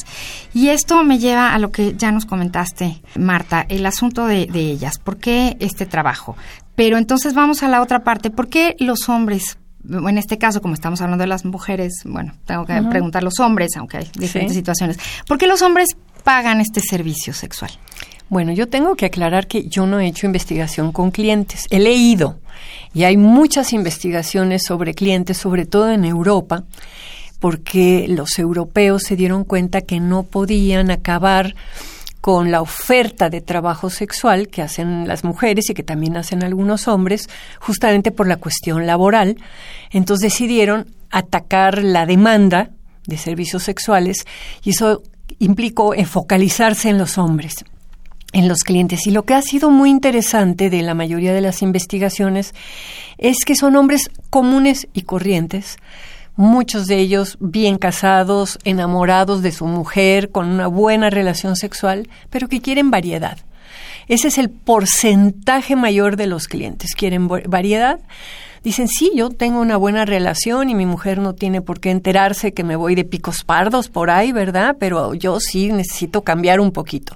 Y 0.54 0.71
esto 0.71 1.04
me 1.04 1.18
lleva 1.18 1.52
a 1.52 1.59
lo 1.59 1.71
que 1.71 1.94
ya 1.99 2.11
nos 2.12 2.25
comentaste, 2.25 3.02
Marta, 3.18 3.66
el 3.68 3.85
asunto 3.85 4.26
de, 4.26 4.49
ellas. 4.54 4.99
¿Por 4.99 5.18
qué 5.18 5.59
este 5.61 5.85
trabajo? 5.85 6.35
Pero 6.75 6.97
entonces 6.97 7.35
vamos 7.35 7.62
a 7.62 7.68
la 7.68 7.83
otra 7.83 8.02
parte. 8.02 8.30
¿Por 8.30 8.49
qué 8.49 8.75
los 8.78 9.11
hombres 9.11 9.59
en 9.87 10.16
este 10.16 10.38
caso, 10.38 10.62
como 10.62 10.73
estamos 10.73 11.02
hablando 11.02 11.25
de 11.25 11.28
las 11.28 11.44
mujeres, 11.44 11.92
bueno, 12.06 12.33
tengo 12.47 12.64
que 12.64 12.80
preguntar 12.88 13.21
a 13.21 13.25
los 13.25 13.38
hombres, 13.38 13.76
aunque 13.76 13.99
hay 13.99 14.11
diferentes 14.18 14.56
situaciones. 14.56 14.99
¿Por 15.28 15.37
qué 15.37 15.47
los 15.47 15.61
hombres 15.61 15.90
pagan 16.23 16.62
este 16.62 16.80
servicio 16.80 17.35
sexual? 17.35 17.71
Bueno, 18.31 18.52
yo 18.52 18.69
tengo 18.69 18.97
que 18.97 19.07
aclarar 19.07 19.47
que 19.47 19.69
yo 19.69 19.87
no 19.87 20.00
he 20.00 20.07
hecho 20.07 20.26
investigación 20.26 20.93
con 20.93 21.11
clientes. 21.11 21.66
He 21.71 21.78
leído 21.78 22.38
y 22.95 23.04
hay 23.04 23.16
muchas 23.16 23.73
investigaciones 23.73 24.62
sobre 24.66 24.95
clientes, 24.95 25.37
sobre 25.37 25.66
todo 25.66 25.90
en 25.90 26.04
Europa, 26.04 26.64
porque 27.38 28.07
los 28.09 28.38
europeos 28.38 29.02
se 29.02 29.16
dieron 29.16 29.45
cuenta 29.45 29.83
que 29.83 30.00
no 30.00 30.23
podían 30.23 30.90
acabar 30.90 31.54
con 32.23 32.50
la 32.50 32.62
oferta 32.62 33.28
de 33.28 33.43
trabajo 33.43 33.90
sexual 33.90 34.49
que 34.49 34.62
hacen 34.62 35.07
las 35.07 35.25
mujeres 35.25 35.69
y 35.69 35.75
que 35.75 35.83
también 35.83 36.16
hacen 36.16 36.43
algunos 36.43 36.88
hombres, 36.88 37.28
justamente 37.61 38.11
por 38.11 38.26
la 38.26 38.38
cuestión 38.38 38.87
laboral. 38.87 39.37
Entonces 39.90 40.33
decidieron 40.33 40.87
atacar 41.11 41.85
la 41.85 42.07
demanda 42.07 42.71
de 43.07 43.19
servicios 43.19 43.62
sexuales 43.64 44.25
y 44.62 44.71
eso 44.71 45.02
implicó 45.38 45.93
focalizarse 46.07 46.88
en 46.88 46.97
los 46.97 47.19
hombres 47.19 47.57
en 48.35 48.49
los 48.49 48.64
clientes. 48.64 49.07
Y 49.07 49.12
lo 49.12 49.23
que 49.23 49.35
ha 49.35 49.41
sido 49.41 49.71
muy 49.71 49.88
interesante 49.88 50.69
de 50.69 50.83
la 50.83 50.93
mayoría 50.93 51.33
de 51.33 51.41
las 51.41 51.62
investigaciones 51.62 52.53
es 53.17 53.45
que 53.47 53.55
son 53.55 53.76
hombres 53.76 54.11
comunes 54.29 54.88
y 54.93 55.03
corrientes, 55.03 55.79
muchos 56.37 56.87
de 56.87 56.99
ellos 56.99 57.38
bien 57.41 57.79
casados, 57.79 58.59
enamorados 58.64 59.41
de 59.41 59.53
su 59.53 59.67
mujer, 59.67 60.31
con 60.31 60.49
una 60.49 60.67
buena 60.67 61.11
relación 61.11 61.55
sexual, 61.55 62.09
pero 62.29 62.49
que 62.49 62.61
quieren 62.61 62.91
variedad. 62.91 63.38
Ese 64.09 64.29
es 64.29 64.37
el 64.37 64.50
porcentaje 64.50 65.76
mayor 65.76 66.17
de 66.17 66.26
los 66.26 66.49
clientes. 66.49 66.95
Quieren 66.95 67.29
variedad 67.29 68.00
dicen, 68.64 68.88
sí, 68.88 69.12
yo 69.14 69.28
tengo 69.28 69.61
una 69.61 69.76
buena 69.76 70.06
relación 70.06 70.71
y 70.71 70.75
mi 70.75 70.87
mujer 70.87 71.18
no 71.18 71.35
tiene 71.35 71.61
por 71.61 71.78
qué 71.78 71.90
enterarse 71.90 72.54
que 72.54 72.64
me 72.64 72.76
voy 72.76 72.94
de 72.94 73.04
picos 73.04 73.44
pardos 73.44 73.88
por 73.88 74.11
ahí, 74.11 74.33
¿verdad? 74.33 74.76
Pero 74.80 75.14
yo 75.14 75.38
sí 75.38 75.71
necesito 75.71 76.23
cambiar 76.23 76.59
un 76.59 76.73
poquito. 76.73 77.14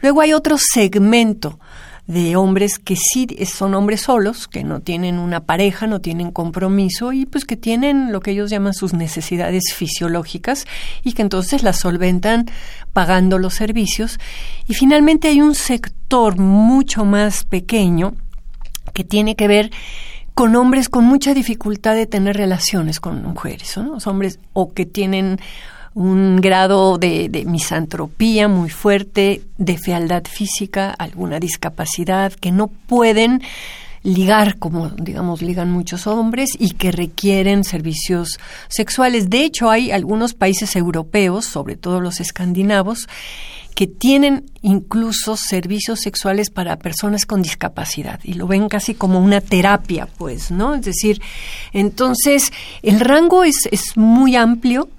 Luego 0.00 0.20
hay 0.20 0.34
otro 0.34 0.58
segmento 0.58 1.58
de 2.06 2.36
hombres 2.36 2.78
que 2.78 2.96
sí 2.96 3.26
son 3.46 3.74
hombres 3.74 4.02
solos, 4.02 4.48
que 4.48 4.64
no 4.64 4.80
tienen 4.80 5.18
una 5.18 5.40
pareja, 5.44 5.86
no 5.86 6.00
tienen 6.00 6.30
compromiso 6.30 7.12
y 7.12 7.26
pues 7.26 7.44
que 7.44 7.56
tienen 7.56 8.12
lo 8.12 8.20
que 8.20 8.32
ellos 8.32 8.50
llaman 8.50 8.74
sus 8.74 8.92
necesidades 8.92 9.72
fisiológicas 9.74 10.66
y 11.04 11.12
que 11.12 11.22
entonces 11.22 11.62
las 11.62 11.78
solventan 11.78 12.46
pagando 12.92 13.38
los 13.38 13.54
servicios. 13.54 14.18
Y 14.66 14.74
finalmente 14.74 15.28
hay 15.28 15.40
un 15.40 15.54
sector 15.54 16.38
mucho 16.38 17.04
más 17.06 17.44
pequeño 17.44 18.14
que 18.92 19.04
tiene 19.04 19.36
que 19.36 19.48
ver 19.48 19.70
con 20.34 20.56
hombres 20.56 20.88
con 20.88 21.04
mucha 21.04 21.34
dificultad 21.34 21.94
de 21.94 22.06
tener 22.06 22.36
relaciones 22.36 23.00
con 23.00 23.22
mujeres, 23.22 23.76
¿no? 23.76 23.94
Los 23.94 24.06
hombres 24.06 24.38
o 24.52 24.72
que 24.72 24.86
tienen 24.86 25.38
un 25.94 26.40
grado 26.40 26.96
de, 26.96 27.28
de, 27.28 27.44
misantropía 27.44 28.48
muy 28.48 28.70
fuerte, 28.70 29.42
de 29.58 29.76
fealdad 29.76 30.24
física, 30.24 30.90
alguna 30.90 31.38
discapacidad, 31.38 32.32
que 32.32 32.50
no 32.50 32.68
pueden 32.68 33.42
ligar 34.02 34.58
como 34.58 34.88
digamos 34.88 35.42
ligan 35.42 35.70
muchos 35.70 36.06
hombres 36.06 36.50
y 36.58 36.70
que 36.70 36.90
requieren 36.92 37.64
servicios 37.64 38.38
sexuales. 38.68 39.30
De 39.30 39.44
hecho, 39.44 39.70
hay 39.70 39.90
algunos 39.90 40.34
países 40.34 40.74
europeos, 40.76 41.44
sobre 41.44 41.76
todo 41.76 42.00
los 42.00 42.20
escandinavos, 42.20 43.08
que 43.74 43.86
tienen 43.86 44.44
incluso 44.60 45.36
servicios 45.36 46.00
sexuales 46.00 46.50
para 46.50 46.78
personas 46.78 47.26
con 47.26 47.42
discapacidad 47.42 48.20
y 48.22 48.34
lo 48.34 48.46
ven 48.46 48.68
casi 48.68 48.94
como 48.94 49.18
una 49.18 49.40
terapia, 49.40 50.06
pues, 50.18 50.50
¿no? 50.50 50.74
Es 50.74 50.84
decir, 50.84 51.20
entonces 51.72 52.52
el 52.82 53.00
rango 53.00 53.44
es, 53.44 53.68
es 53.70 53.96
muy 53.96 54.36
amplio, 54.36 54.90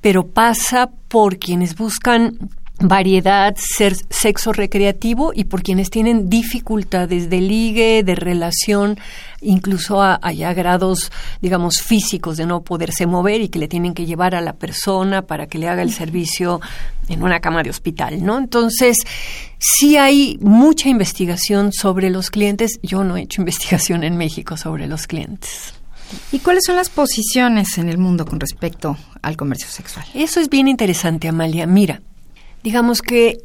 pero 0.00 0.26
pasa 0.26 0.90
por 1.08 1.38
quienes 1.38 1.74
buscan 1.76 2.38
variedad, 2.80 3.56
ser 3.56 3.96
sexo 4.08 4.52
recreativo 4.52 5.32
y 5.34 5.44
por 5.44 5.62
quienes 5.62 5.90
tienen 5.90 6.28
dificultades 6.28 7.28
de 7.28 7.40
ligue, 7.40 8.02
de 8.04 8.14
relación, 8.14 8.98
incluso 9.40 10.02
a, 10.02 10.18
grados, 10.54 11.10
digamos, 11.40 11.80
físicos 11.80 12.36
de 12.36 12.46
no 12.46 12.62
poderse 12.62 13.06
mover 13.06 13.40
y 13.40 13.48
que 13.48 13.58
le 13.58 13.68
tienen 13.68 13.94
que 13.94 14.06
llevar 14.06 14.34
a 14.34 14.40
la 14.40 14.54
persona 14.54 15.22
para 15.22 15.46
que 15.46 15.58
le 15.58 15.68
haga 15.68 15.82
el 15.82 15.92
servicio 15.92 16.60
en 17.08 17.22
una 17.22 17.40
cama 17.40 17.62
de 17.62 17.70
hospital, 17.70 18.24
¿no? 18.24 18.38
Entonces, 18.38 18.98
sí 19.58 19.96
hay 19.96 20.38
mucha 20.40 20.88
investigación 20.88 21.72
sobre 21.72 22.10
los 22.10 22.30
clientes. 22.30 22.78
Yo 22.82 23.02
no 23.02 23.16
he 23.16 23.22
hecho 23.22 23.40
investigación 23.42 24.04
en 24.04 24.16
México 24.16 24.56
sobre 24.56 24.86
los 24.86 25.06
clientes. 25.06 25.74
¿Y 26.32 26.38
cuáles 26.38 26.64
son 26.64 26.76
las 26.76 26.88
posiciones 26.88 27.76
en 27.76 27.88
el 27.88 27.98
mundo 27.98 28.24
con 28.24 28.40
respecto 28.40 28.96
al 29.20 29.36
comercio 29.36 29.68
sexual? 29.68 30.06
Eso 30.14 30.40
es 30.40 30.48
bien 30.48 30.68
interesante, 30.68 31.28
Amalia. 31.28 31.66
Mira, 31.66 32.00
digamos 32.62 33.02
que 33.02 33.38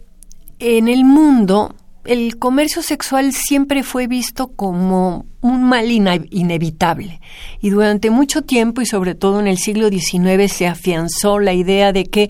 en 0.60 0.88
el 0.88 1.05
mundo 1.05 1.75
el 2.05 2.38
comercio 2.38 2.81
sexual 2.81 3.31
siempre 3.33 3.83
fue 3.83 4.07
visto 4.07 4.48
como 4.50 5.25
un 5.39 5.63
mal 5.63 5.91
inevitable 5.91 7.19
y 7.62 7.69
durante 7.69 8.10
mucho 8.10 8.43
tiempo 8.43 8.81
y 8.81 8.86
sobre 8.86 9.13
todo 9.13 9.41
en 9.41 9.48
el 9.48 9.57
siglo 9.57 9.89
XIX 9.89 10.51
se 10.51 10.67
afianzó 10.67 11.39
la 11.39 11.53
idea 11.53 11.91
de 11.91 12.05
que 12.05 12.29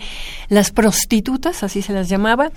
las 0.49 0.71
prostitutas, 0.71 1.63
así 1.63 1.81
se 1.81 1.93
las 1.93 2.09
llamaba, 2.09 2.51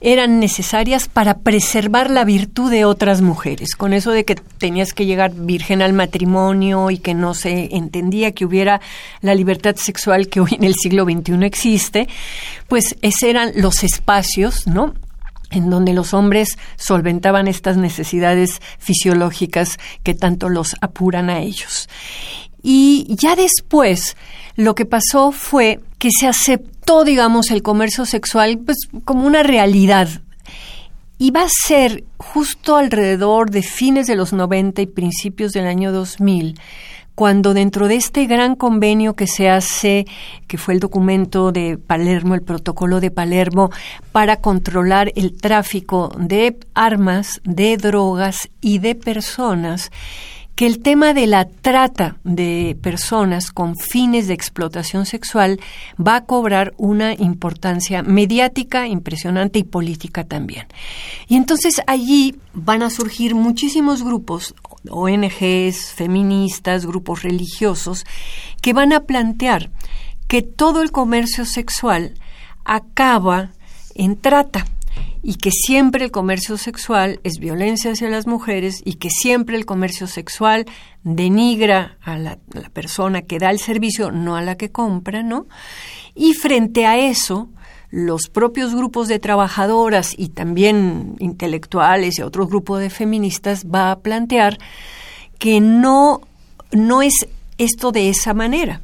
eran 0.00 0.40
necesarias 0.40 1.08
para 1.08 1.38
preservar 1.38 2.10
la 2.10 2.24
virtud 2.24 2.70
de 2.70 2.84
otras 2.84 3.20
mujeres, 3.20 3.76
con 3.76 3.92
eso 3.92 4.10
de 4.10 4.24
que 4.24 4.34
tenías 4.34 4.92
que 4.92 5.06
llegar 5.06 5.32
virgen 5.32 5.82
al 5.82 5.92
matrimonio 5.92 6.90
y 6.90 6.98
que 6.98 7.14
no 7.14 7.34
se 7.34 7.76
entendía 7.76 8.32
que 8.32 8.44
hubiera 8.44 8.80
la 9.22 9.34
libertad 9.34 9.76
sexual 9.76 10.28
que 10.28 10.40
hoy 10.40 10.50
en 10.52 10.64
el 10.64 10.74
siglo 10.74 11.04
XXI 11.04 11.44
existe, 11.44 12.08
pues 12.68 12.96
esos 13.02 13.22
eran 13.24 13.52
los 13.54 13.84
espacios, 13.84 14.66
¿no? 14.66 14.94
En 15.50 15.70
donde 15.70 15.92
los 15.92 16.14
hombres 16.14 16.58
solventaban 16.76 17.48
estas 17.48 17.76
necesidades 17.76 18.60
fisiológicas 18.78 19.78
que 20.02 20.14
tanto 20.14 20.48
los 20.48 20.76
apuran 20.80 21.30
a 21.30 21.40
ellos. 21.40 21.88
Y 22.62 23.06
ya 23.08 23.36
después 23.36 24.16
lo 24.56 24.74
que 24.74 24.86
pasó 24.86 25.32
fue 25.32 25.80
que 25.98 26.10
se 26.10 26.26
aceptó, 26.26 27.04
digamos, 27.04 27.50
el 27.50 27.62
comercio 27.62 28.06
sexual 28.06 28.58
pues, 28.58 28.78
como 29.04 29.26
una 29.26 29.42
realidad. 29.42 30.08
Y 31.18 31.30
va 31.32 31.42
a 31.42 31.48
ser 31.66 32.04
justo 32.16 32.76
alrededor 32.76 33.50
de 33.50 33.62
fines 33.62 34.06
de 34.06 34.16
los 34.16 34.32
90 34.32 34.82
y 34.82 34.86
principios 34.86 35.52
del 35.52 35.66
año 35.66 35.92
2000 35.92 36.58
cuando 37.20 37.52
dentro 37.52 37.86
de 37.86 37.96
este 37.96 38.24
gran 38.24 38.56
convenio 38.56 39.12
que 39.12 39.26
se 39.26 39.50
hace, 39.50 40.06
que 40.46 40.56
fue 40.56 40.72
el 40.72 40.80
documento 40.80 41.52
de 41.52 41.76
Palermo, 41.76 42.34
el 42.34 42.40
protocolo 42.40 42.98
de 42.98 43.10
Palermo, 43.10 43.68
para 44.10 44.36
controlar 44.36 45.12
el 45.16 45.36
tráfico 45.36 46.10
de 46.18 46.56
armas, 46.72 47.42
de 47.44 47.76
drogas 47.76 48.48
y 48.62 48.78
de 48.78 48.94
personas, 48.94 49.90
que 50.60 50.66
el 50.66 50.80
tema 50.80 51.14
de 51.14 51.26
la 51.26 51.46
trata 51.46 52.18
de 52.22 52.76
personas 52.82 53.50
con 53.50 53.76
fines 53.76 54.28
de 54.28 54.34
explotación 54.34 55.06
sexual 55.06 55.58
va 55.98 56.16
a 56.16 56.24
cobrar 56.26 56.74
una 56.76 57.14
importancia 57.14 58.02
mediática 58.02 58.86
impresionante 58.86 59.58
y 59.58 59.64
política 59.64 60.24
también. 60.24 60.66
Y 61.28 61.36
entonces 61.36 61.80
allí 61.86 62.36
van 62.52 62.82
a 62.82 62.90
surgir 62.90 63.34
muchísimos 63.34 64.02
grupos 64.02 64.54
ONGs, 64.90 65.94
feministas, 65.94 66.84
grupos 66.84 67.22
religiosos, 67.22 68.04
que 68.60 68.74
van 68.74 68.92
a 68.92 69.04
plantear 69.04 69.70
que 70.28 70.42
todo 70.42 70.82
el 70.82 70.92
comercio 70.92 71.46
sexual 71.46 72.12
acaba 72.66 73.52
en 73.94 74.14
trata 74.14 74.66
y 75.22 75.34
que 75.34 75.50
siempre 75.50 76.04
el 76.04 76.10
comercio 76.10 76.56
sexual 76.56 77.20
es 77.24 77.38
violencia 77.38 77.92
hacia 77.92 78.08
las 78.08 78.26
mujeres 78.26 78.80
y 78.84 78.94
que 78.94 79.10
siempre 79.10 79.56
el 79.56 79.66
comercio 79.66 80.06
sexual 80.06 80.66
denigra 81.02 81.98
a 82.02 82.18
la, 82.18 82.38
persona 82.72 83.22
que 83.22 83.38
da 83.38 83.50
el 83.50 83.58
servicio, 83.58 84.10
no 84.10 84.36
a 84.36 84.42
la 84.42 84.56
que 84.56 84.70
compra, 84.70 85.22
¿no? 85.22 85.46
Y 86.14 86.34
frente 86.34 86.86
a 86.86 86.98
eso, 86.98 87.48
los 87.90 88.28
propios 88.28 88.74
grupos 88.74 89.08
de 89.08 89.18
trabajadoras 89.18 90.14
y 90.16 90.28
también 90.28 91.16
intelectuales 91.18 92.18
y 92.18 92.22
otros 92.22 92.48
grupos 92.48 92.80
de 92.80 92.90
feministas 92.90 93.66
va 93.66 93.90
a 93.90 93.98
plantear 94.00 94.58
que 95.38 95.60
no, 95.60 96.20
no 96.72 97.02
es 97.02 97.14
esto 97.58 97.92
de 97.92 98.08
esa 98.08 98.32
manera, 98.32 98.80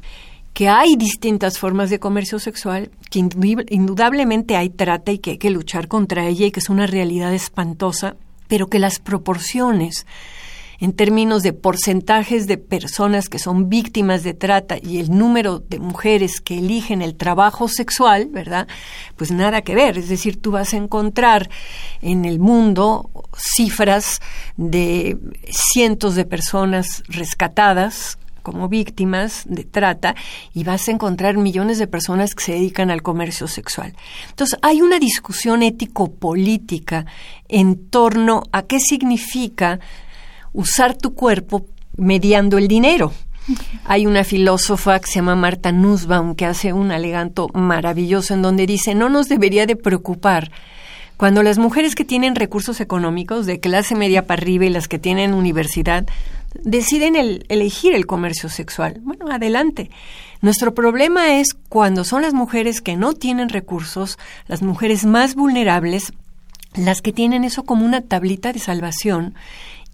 que 0.57 0.69
hay 0.69 0.95
distintas 0.95 1.59
formas 1.59 1.91
de 1.91 1.99
comercio 1.99 2.39
sexual, 2.39 2.89
que 3.11 3.19
indudablemente 3.19 4.55
hay 4.55 4.71
trata 4.71 5.11
y 5.11 5.19
que 5.19 5.29
hay 5.29 5.37
que 5.37 5.51
luchar 5.51 5.87
contra 5.87 6.25
ella 6.25 6.47
y 6.47 6.51
que 6.51 6.61
es 6.61 6.69
una 6.71 6.87
realidad 6.87 7.31
espantosa, 7.31 8.15
pero 8.47 8.65
que 8.65 8.79
las 8.79 8.97
proporciones 8.97 10.07
en 10.79 10.93
términos 10.93 11.43
de 11.43 11.53
porcentajes 11.53 12.47
de 12.47 12.57
personas 12.57 13.29
que 13.29 13.37
son 13.37 13.69
víctimas 13.69 14.23
de 14.23 14.33
trata 14.33 14.77
y 14.81 14.97
el 14.97 15.15
número 15.15 15.59
de 15.59 15.77
mujeres 15.77 16.41
que 16.41 16.57
eligen 16.57 17.03
el 17.03 17.13
trabajo 17.13 17.67
sexual, 17.67 18.27
¿verdad? 18.31 18.67
Pues 19.15 19.29
nada 19.29 19.61
que 19.61 19.75
ver. 19.75 19.99
Es 19.99 20.09
decir, 20.09 20.41
tú 20.41 20.49
vas 20.49 20.73
a 20.73 20.77
encontrar 20.77 21.51
en 22.01 22.25
el 22.25 22.39
mundo 22.39 23.11
cifras 23.37 24.21
de 24.55 25.19
cientos 25.51 26.15
de 26.15 26.25
personas 26.25 27.03
rescatadas 27.09 28.17
como 28.47 28.69
víctimas 28.69 29.43
de 29.45 29.65
trata 29.65 30.15
y 30.53 30.63
vas 30.63 30.87
a 30.87 30.91
encontrar 30.91 31.35
millones 31.35 31.79
de 31.79 31.87
personas 31.87 32.33
que 32.33 32.45
se 32.45 32.53
dedican 32.53 32.89
al 32.89 33.01
comercio 33.01 33.45
sexual. 33.45 33.93
Entonces, 34.29 34.57
hay 34.61 34.81
una 34.81 34.99
discusión 34.99 35.63
ético-política 35.63 37.05
en 37.49 37.89
torno 37.89 38.43
a 38.53 38.61
qué 38.61 38.79
significa 38.79 39.81
usar 40.53 40.95
tu 40.95 41.13
cuerpo 41.13 41.65
mediando 41.97 42.57
el 42.57 42.69
dinero. 42.69 43.11
Hay 43.83 44.05
una 44.05 44.23
filósofa 44.23 44.97
que 45.01 45.07
se 45.07 45.15
llama 45.15 45.35
Marta 45.35 45.73
Nussbaum 45.73 46.33
que 46.33 46.45
hace 46.45 46.71
un 46.71 46.93
alegato 46.93 47.49
maravilloso 47.53 48.33
en 48.33 48.41
donde 48.41 48.65
dice 48.65 48.95
no 48.95 49.09
nos 49.09 49.27
debería 49.27 49.65
de 49.65 49.75
preocupar 49.75 50.51
cuando 51.17 51.43
las 51.43 51.57
mujeres 51.57 51.95
que 51.95 52.05
tienen 52.05 52.35
recursos 52.35 52.79
económicos 52.79 53.45
de 53.45 53.59
clase 53.59 53.95
media 53.95 54.27
para 54.27 54.41
arriba 54.41 54.65
y 54.65 54.69
las 54.69 54.87
que 54.87 54.99
tienen 54.99 55.33
universidad 55.33 56.05
deciden 56.63 57.15
elegir 57.49 57.93
el 57.93 58.05
comercio 58.05 58.49
sexual. 58.49 58.99
Bueno, 59.01 59.27
adelante. 59.29 59.89
Nuestro 60.41 60.73
problema 60.73 61.39
es 61.39 61.55
cuando 61.69 62.03
son 62.03 62.21
las 62.21 62.33
mujeres 62.33 62.81
que 62.81 62.95
no 62.95 63.13
tienen 63.13 63.49
recursos, 63.49 64.17
las 64.47 64.61
mujeres 64.61 65.05
más 65.05 65.33
vulnerables, 65.33 66.13
las 66.75 67.01
que 67.01 67.11
tienen 67.11 67.43
eso 67.43 67.63
como 67.63 67.85
una 67.85 68.01
tablita 68.01 68.53
de 68.53 68.59
salvación 68.59 69.33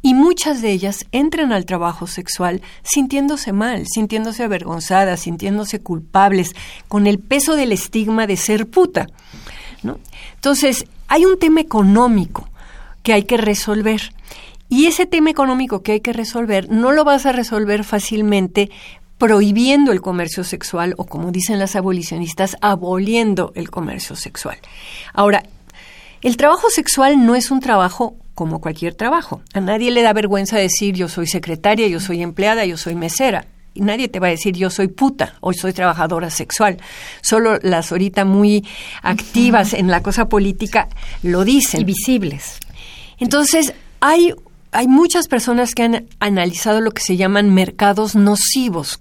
y 0.02 0.14
muchas 0.14 0.62
de 0.62 0.72
ellas 0.72 1.06
entran 1.14 1.54
al 1.54 1.66
trabajo 1.66 2.08
sexual 2.08 2.62
sintiéndose 2.84 3.54
mal, 3.54 3.86
sintiéndose 3.88 4.44
avergonzadas, 4.44 5.22
sintiéndose 5.22 5.80
culpables, 5.80 6.52
con 6.90 7.08
el 7.08 7.20
peso 7.20 7.56
del 7.56 7.72
estigma 7.72 8.28
de 8.28 8.36
ser 8.36 8.68
puta. 8.68 9.08
¿no? 9.82 10.00
Entonces, 10.36 10.86
hay 11.08 11.26
un 11.26 11.38
tema 11.40 11.62
económico 11.62 12.50
que 13.04 13.14
hay 13.14 13.24
que 13.24 13.38
resolver. 13.38 14.14
Y 14.70 14.88
ese 14.88 15.06
tema 15.06 15.30
económico 15.30 15.84
que 15.84 15.94
hay 15.94 16.00
que 16.00 16.14
resolver 16.14 16.72
no 16.72 16.92
lo 16.92 17.04
vas 17.04 17.26
a 17.26 17.32
resolver 17.32 17.84
fácilmente 17.84 18.72
prohibiendo 19.18 19.92
el 19.92 20.02
comercio 20.02 20.44
sexual 20.44 20.96
o, 20.98 21.06
como 21.06 21.32
dicen 21.32 21.60
las 21.60 21.76
abolicionistas, 21.76 22.58
aboliendo 22.62 23.52
el 23.56 23.70
comercio 23.70 24.16
sexual. 24.16 24.58
Ahora, 25.14 25.44
el 26.22 26.38
trabajo 26.38 26.70
sexual 26.70 27.26
no 27.26 27.36
es 27.36 27.52
un 27.52 27.60
trabajo 27.60 28.16
como 28.34 28.60
cualquier 28.60 28.96
trabajo. 28.96 29.42
A 29.54 29.60
nadie 29.62 29.92
le 29.92 30.02
da 30.02 30.14
vergüenza 30.14 30.58
decir 30.58 30.96
yo 30.96 31.08
soy 31.08 31.28
secretaria, 31.28 31.88
yo 31.88 32.00
soy 32.00 32.22
empleada, 32.22 32.66
yo 32.66 32.78
soy 32.78 32.96
mesera. 32.96 33.46
Nadie 33.76 34.08
te 34.08 34.20
va 34.20 34.28
a 34.28 34.32
decir 34.32 34.56
yo 34.56 34.70
soy 34.70 34.88
puta 34.88 35.36
o 35.42 35.54
soy 35.54 35.74
trabajadora 35.74 36.30
sexual. 36.30 36.78
Solo 37.22 37.58
las 37.62 37.92
ahorita 37.92 38.26
muy 38.26 38.66
activas 39.02 39.74
en 39.74 39.90
la 39.90 40.04
cosa 40.04 40.30
política 40.30 40.90
lo 41.24 41.44
dicen. 41.44 41.82
Y 41.82 41.84
visibles. 41.84 42.60
Entonces, 43.20 43.74
hay 44.00 44.34
hay 44.74 44.88
muchas 44.88 45.28
personas 45.28 45.74
que 45.76 45.84
han 45.84 46.08
analizado 46.20 46.82
lo 46.82 46.92
que 46.92 47.02
se 47.02 47.18
llaman 47.18 47.54
mercados 47.54 48.16
nocivos. 48.16 49.00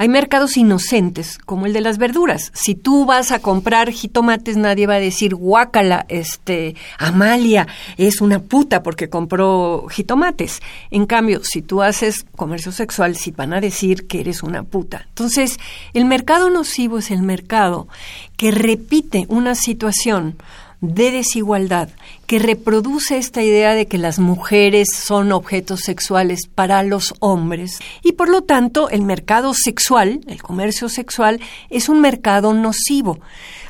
Hay 0.00 0.08
mercados 0.08 0.56
inocentes, 0.56 1.38
como 1.38 1.66
el 1.66 1.72
de 1.72 1.80
las 1.80 1.98
verduras. 1.98 2.52
Si 2.54 2.76
tú 2.76 3.04
vas 3.04 3.32
a 3.32 3.40
comprar 3.40 3.90
jitomates, 3.90 4.56
nadie 4.56 4.86
va 4.86 4.94
a 4.94 5.00
decir, 5.00 5.34
guácala, 5.34 6.06
este, 6.08 6.76
Amalia 6.98 7.66
es 7.96 8.20
una 8.20 8.38
puta 8.38 8.84
porque 8.84 9.08
compró 9.08 9.86
jitomates. 9.90 10.62
En 10.92 11.04
cambio, 11.04 11.40
si 11.42 11.62
tú 11.62 11.82
haces 11.82 12.24
comercio 12.36 12.70
sexual, 12.70 13.16
sí 13.16 13.32
van 13.32 13.52
a 13.52 13.60
decir 13.60 14.06
que 14.06 14.20
eres 14.20 14.44
una 14.44 14.62
puta. 14.62 15.06
Entonces, 15.08 15.56
el 15.94 16.04
mercado 16.04 16.48
nocivo 16.48 16.98
es 16.98 17.10
el 17.10 17.22
mercado 17.22 17.88
que 18.36 18.52
repite 18.52 19.26
una 19.28 19.56
situación 19.56 20.36
de 20.80 21.10
desigualdad 21.10 21.88
que 22.26 22.38
reproduce 22.38 23.18
esta 23.18 23.42
idea 23.42 23.74
de 23.74 23.86
que 23.86 23.98
las 23.98 24.18
mujeres 24.18 24.88
son 24.94 25.32
objetos 25.32 25.80
sexuales 25.80 26.46
para 26.46 26.82
los 26.82 27.14
hombres 27.18 27.78
y 28.02 28.12
por 28.12 28.28
lo 28.28 28.42
tanto 28.42 28.88
el 28.88 29.02
mercado 29.02 29.54
sexual, 29.54 30.20
el 30.28 30.42
comercio 30.42 30.88
sexual, 30.88 31.40
es 31.70 31.88
un 31.88 32.00
mercado 32.00 32.54
nocivo. 32.54 33.18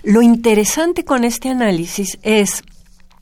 Lo 0.03 0.23
interesante 0.23 1.05
con 1.05 1.25
este 1.25 1.49
análisis 1.49 2.19
es 2.23 2.63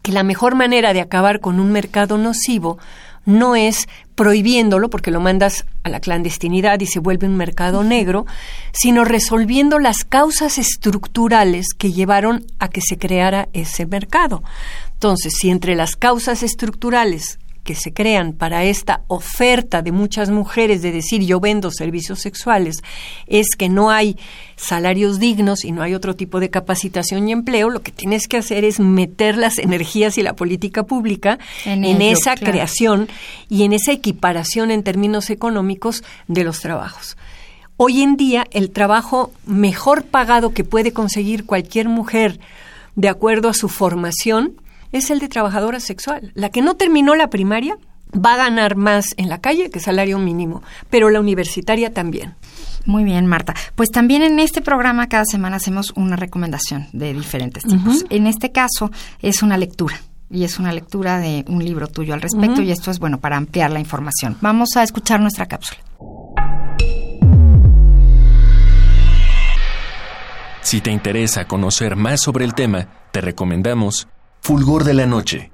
que 0.02 0.12
la 0.12 0.22
mejor 0.22 0.54
manera 0.54 0.92
de 0.92 1.00
acabar 1.00 1.40
con 1.40 1.60
un 1.60 1.72
mercado 1.72 2.18
nocivo 2.18 2.78
no 3.26 3.56
es 3.56 3.88
prohibiéndolo 4.14 4.88
porque 4.88 5.10
lo 5.10 5.20
mandas 5.20 5.66
a 5.82 5.90
la 5.90 6.00
clandestinidad 6.00 6.80
y 6.80 6.86
se 6.86 7.00
vuelve 7.00 7.26
un 7.26 7.36
mercado 7.36 7.84
negro, 7.84 8.24
sino 8.72 9.04
resolviendo 9.04 9.78
las 9.78 10.04
causas 10.04 10.56
estructurales 10.56 11.66
que 11.76 11.92
llevaron 11.92 12.46
a 12.58 12.68
que 12.68 12.80
se 12.80 12.96
creara 12.96 13.48
ese 13.52 13.84
mercado. 13.84 14.42
Entonces, 14.94 15.34
si 15.38 15.50
entre 15.50 15.76
las 15.76 15.96
causas 15.96 16.42
estructurales 16.42 17.38
que 17.66 17.74
se 17.74 17.92
crean 17.92 18.32
para 18.32 18.64
esta 18.64 19.02
oferta 19.08 19.82
de 19.82 19.92
muchas 19.92 20.30
mujeres 20.30 20.80
de 20.80 20.92
decir 20.92 21.22
yo 21.22 21.40
vendo 21.40 21.70
servicios 21.70 22.20
sexuales 22.20 22.82
es 23.26 23.48
que 23.58 23.68
no 23.68 23.90
hay 23.90 24.16
salarios 24.54 25.18
dignos 25.18 25.64
y 25.64 25.72
no 25.72 25.82
hay 25.82 25.92
otro 25.92 26.14
tipo 26.14 26.40
de 26.40 26.48
capacitación 26.48 27.28
y 27.28 27.32
empleo, 27.32 27.68
lo 27.68 27.82
que 27.82 27.90
tienes 27.90 28.28
que 28.28 28.38
hacer 28.38 28.64
es 28.64 28.78
meter 28.78 29.36
las 29.36 29.58
energías 29.58 30.16
y 30.16 30.22
la 30.22 30.36
política 30.36 30.84
pública 30.84 31.38
en, 31.64 32.00
esa 32.00 32.36
creación 32.36 33.08
y 33.50 33.64
en 33.64 33.72
esa 33.72 33.92
equiparación 33.92 34.70
en 34.70 34.84
términos 34.84 35.28
económicos 35.28 36.04
de 36.28 36.44
los 36.44 36.60
trabajos. 36.60 37.16
Hoy 37.76 38.00
en 38.00 38.16
día 38.16 38.46
el 38.52 38.70
trabajo 38.70 39.32
mejor 39.44 40.04
pagado 40.04 40.54
que 40.54 40.62
puede 40.62 40.92
conseguir 40.92 41.44
cualquier 41.44 41.88
mujer 41.88 42.38
de 42.94 43.08
acuerdo 43.08 43.48
a 43.48 43.54
su 43.54 43.68
formación 43.68 44.54
es 44.92 45.10
el 45.10 45.18
de 45.18 45.28
trabajadora 45.28 45.80
sexual. 45.80 46.32
La 46.34 46.50
que 46.50 46.62
no 46.62 46.74
terminó 46.74 47.14
la 47.14 47.30
primaria 47.30 47.76
va 48.14 48.34
a 48.34 48.36
ganar 48.36 48.76
más 48.76 49.14
en 49.16 49.28
la 49.28 49.40
calle 49.40 49.70
que 49.70 49.80
salario 49.80 50.18
mínimo, 50.18 50.62
pero 50.90 51.10
la 51.10 51.20
universitaria 51.20 51.92
también. 51.92 52.34
Muy 52.84 53.04
bien, 53.04 53.26
Marta. 53.26 53.54
Pues 53.74 53.90
también 53.90 54.22
en 54.22 54.38
este 54.38 54.62
programa 54.62 55.08
cada 55.08 55.24
semana 55.24 55.56
hacemos 55.56 55.92
una 55.96 56.16
recomendación 56.16 56.86
de 56.92 57.12
diferentes 57.12 57.64
tipos. 57.64 58.04
En 58.10 58.26
este 58.26 58.52
caso 58.52 58.90
es 59.20 59.42
una 59.42 59.56
lectura 59.56 60.00
y 60.30 60.44
es 60.44 60.58
una 60.58 60.72
lectura 60.72 61.18
de 61.18 61.44
un 61.48 61.64
libro 61.64 61.88
tuyo 61.88 62.14
al 62.14 62.22
respecto 62.22 62.62
y 62.62 62.70
esto 62.70 62.90
es 62.90 62.98
bueno 62.98 63.18
para 63.18 63.36
ampliar 63.36 63.70
la 63.72 63.80
información. 63.80 64.36
Vamos 64.40 64.76
a 64.76 64.82
escuchar 64.82 65.20
nuestra 65.20 65.46
cápsula. 65.46 65.80
Si 70.62 70.80
te 70.80 70.90
interesa 70.90 71.46
conocer 71.46 71.94
más 71.94 72.20
sobre 72.20 72.44
el 72.44 72.54
tema, 72.54 72.88
te 73.12 73.20
recomendamos 73.20 74.08
Fulgor 74.46 74.84
de 74.84 74.94
la 74.94 75.06
Noche. 75.06 75.50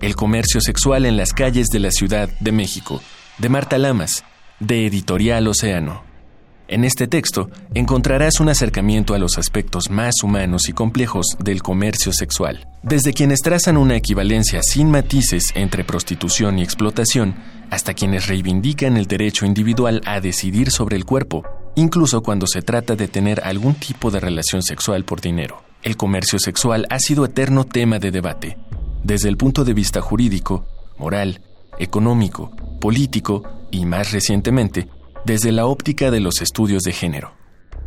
El 0.00 0.16
comercio 0.16 0.62
sexual 0.62 1.04
en 1.04 1.18
las 1.18 1.34
calles 1.34 1.68
de 1.68 1.78
la 1.78 1.90
Ciudad 1.90 2.30
de 2.40 2.52
México, 2.52 3.02
de 3.36 3.50
Marta 3.50 3.76
Lamas, 3.76 4.24
de 4.60 4.86
Editorial 4.86 5.46
Océano. 5.46 6.04
En 6.66 6.86
este 6.86 7.06
texto 7.06 7.50
encontrarás 7.74 8.40
un 8.40 8.48
acercamiento 8.48 9.12
a 9.12 9.18
los 9.18 9.36
aspectos 9.36 9.90
más 9.90 10.22
humanos 10.22 10.70
y 10.70 10.72
complejos 10.72 11.36
del 11.38 11.62
comercio 11.62 12.14
sexual, 12.14 12.66
desde 12.82 13.12
quienes 13.12 13.40
trazan 13.40 13.76
una 13.76 13.96
equivalencia 13.96 14.62
sin 14.62 14.90
matices 14.90 15.52
entre 15.54 15.84
prostitución 15.84 16.58
y 16.58 16.62
explotación, 16.62 17.34
hasta 17.68 17.92
quienes 17.92 18.26
reivindican 18.26 18.96
el 18.96 19.04
derecho 19.04 19.44
individual 19.44 20.00
a 20.06 20.22
decidir 20.22 20.70
sobre 20.70 20.96
el 20.96 21.04
cuerpo, 21.04 21.44
incluso 21.74 22.22
cuando 22.22 22.46
se 22.46 22.62
trata 22.62 22.96
de 22.96 23.06
tener 23.06 23.42
algún 23.44 23.74
tipo 23.74 24.10
de 24.10 24.20
relación 24.20 24.62
sexual 24.62 25.04
por 25.04 25.20
dinero 25.20 25.62
el 25.84 25.96
comercio 25.96 26.38
sexual 26.38 26.86
ha 26.90 26.98
sido 26.98 27.24
eterno 27.24 27.64
tema 27.64 27.98
de 27.98 28.10
debate, 28.10 28.56
desde 29.02 29.28
el 29.28 29.36
punto 29.36 29.64
de 29.64 29.74
vista 29.74 30.00
jurídico, 30.00 30.66
moral, 30.98 31.42
económico, 31.78 32.50
político 32.80 33.42
y, 33.70 33.84
más 33.84 34.12
recientemente, 34.12 34.88
desde 35.24 35.52
la 35.52 35.66
óptica 35.66 36.10
de 36.10 36.20
los 36.20 36.40
estudios 36.40 36.82
de 36.82 36.92
género. 36.92 37.32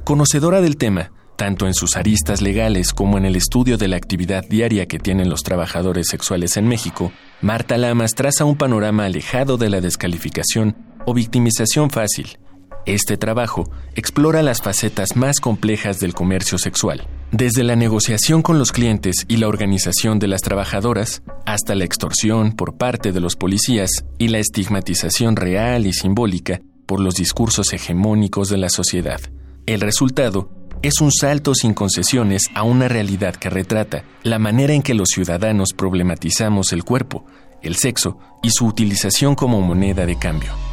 Conocedora 0.03 0.62
del 0.62 0.77
tema, 0.77 1.12
tanto 1.38 1.67
en 1.67 1.73
sus 1.73 1.97
aristas 1.97 2.41
legales 2.41 2.93
como 2.93 3.17
en 3.17 3.25
el 3.25 3.36
estudio 3.36 3.77
de 3.77 3.88
la 3.88 3.97
actividad 3.97 4.45
diaria 4.47 4.88
que 4.88 4.99
tienen 4.99 5.29
los 5.29 5.43
trabajadores 5.43 6.07
sexuales 6.07 6.57
en 6.57 6.67
México, 6.67 7.12
Marta 7.41 7.77
Lamas 7.77 8.13
traza 8.15 8.45
un 8.45 8.57
panorama 8.57 9.05
alejado 9.05 9.57
de 9.57 9.69
la 9.69 9.81
descalificación 9.81 10.75
o 11.05 11.13
victimización 11.13 11.89
fácil. 11.89 12.38
Este 12.86 13.17
trabajo 13.17 13.69
explora 13.95 14.43
las 14.43 14.62
facetas 14.62 15.15
más 15.15 15.39
complejas 15.39 15.99
del 15.99 16.13
comercio 16.13 16.57
sexual, 16.57 17.07
desde 17.32 17.63
la 17.63 17.76
negociación 17.76 18.42
con 18.42 18.58
los 18.58 18.72
clientes 18.72 19.26
y 19.28 19.38
la 19.38 19.48
organización 19.48 20.20
de 20.20 20.28
las 20.28 20.42
trabajadoras, 20.42 21.24
hasta 21.46 21.76
la 21.76 21.84
extorsión 21.84 22.54
por 22.54 22.78
parte 22.78 23.12
de 23.12 23.20
los 23.20 23.36
policías 23.36 24.06
y 24.18 24.30
la 24.30 24.40
estigmatización 24.40 25.36
real 25.36 25.88
y 25.88 25.94
simbólica 25.94 26.62
por 26.86 27.00
los 27.00 27.16
discursos 27.16 27.74
hegemónicos 27.74 28.50
de 28.50 28.58
la 28.58 28.70
sociedad. 28.70 29.20
El 29.66 29.82
resultado 29.82 30.50
es 30.82 31.02
un 31.02 31.12
salto 31.12 31.54
sin 31.54 31.74
concesiones 31.74 32.44
a 32.54 32.63
una 32.63 32.88
realidad 32.88 33.36
que 33.36 33.50
retrata 33.50 34.04
la 34.24 34.40
manera 34.40 34.74
en 34.74 34.82
que 34.82 34.94
los 34.94 35.10
ciudadanos 35.10 35.74
problematizamos 35.74 36.72
el 36.72 36.84
cuerpo, 36.84 37.26
el 37.62 37.76
sexo 37.76 38.20
y 38.44 38.52
su 38.52 38.66
utilización 38.66 39.36
como 39.36 39.62
moneda 39.62 40.06
de 40.06 40.18
cambio. 40.18 40.66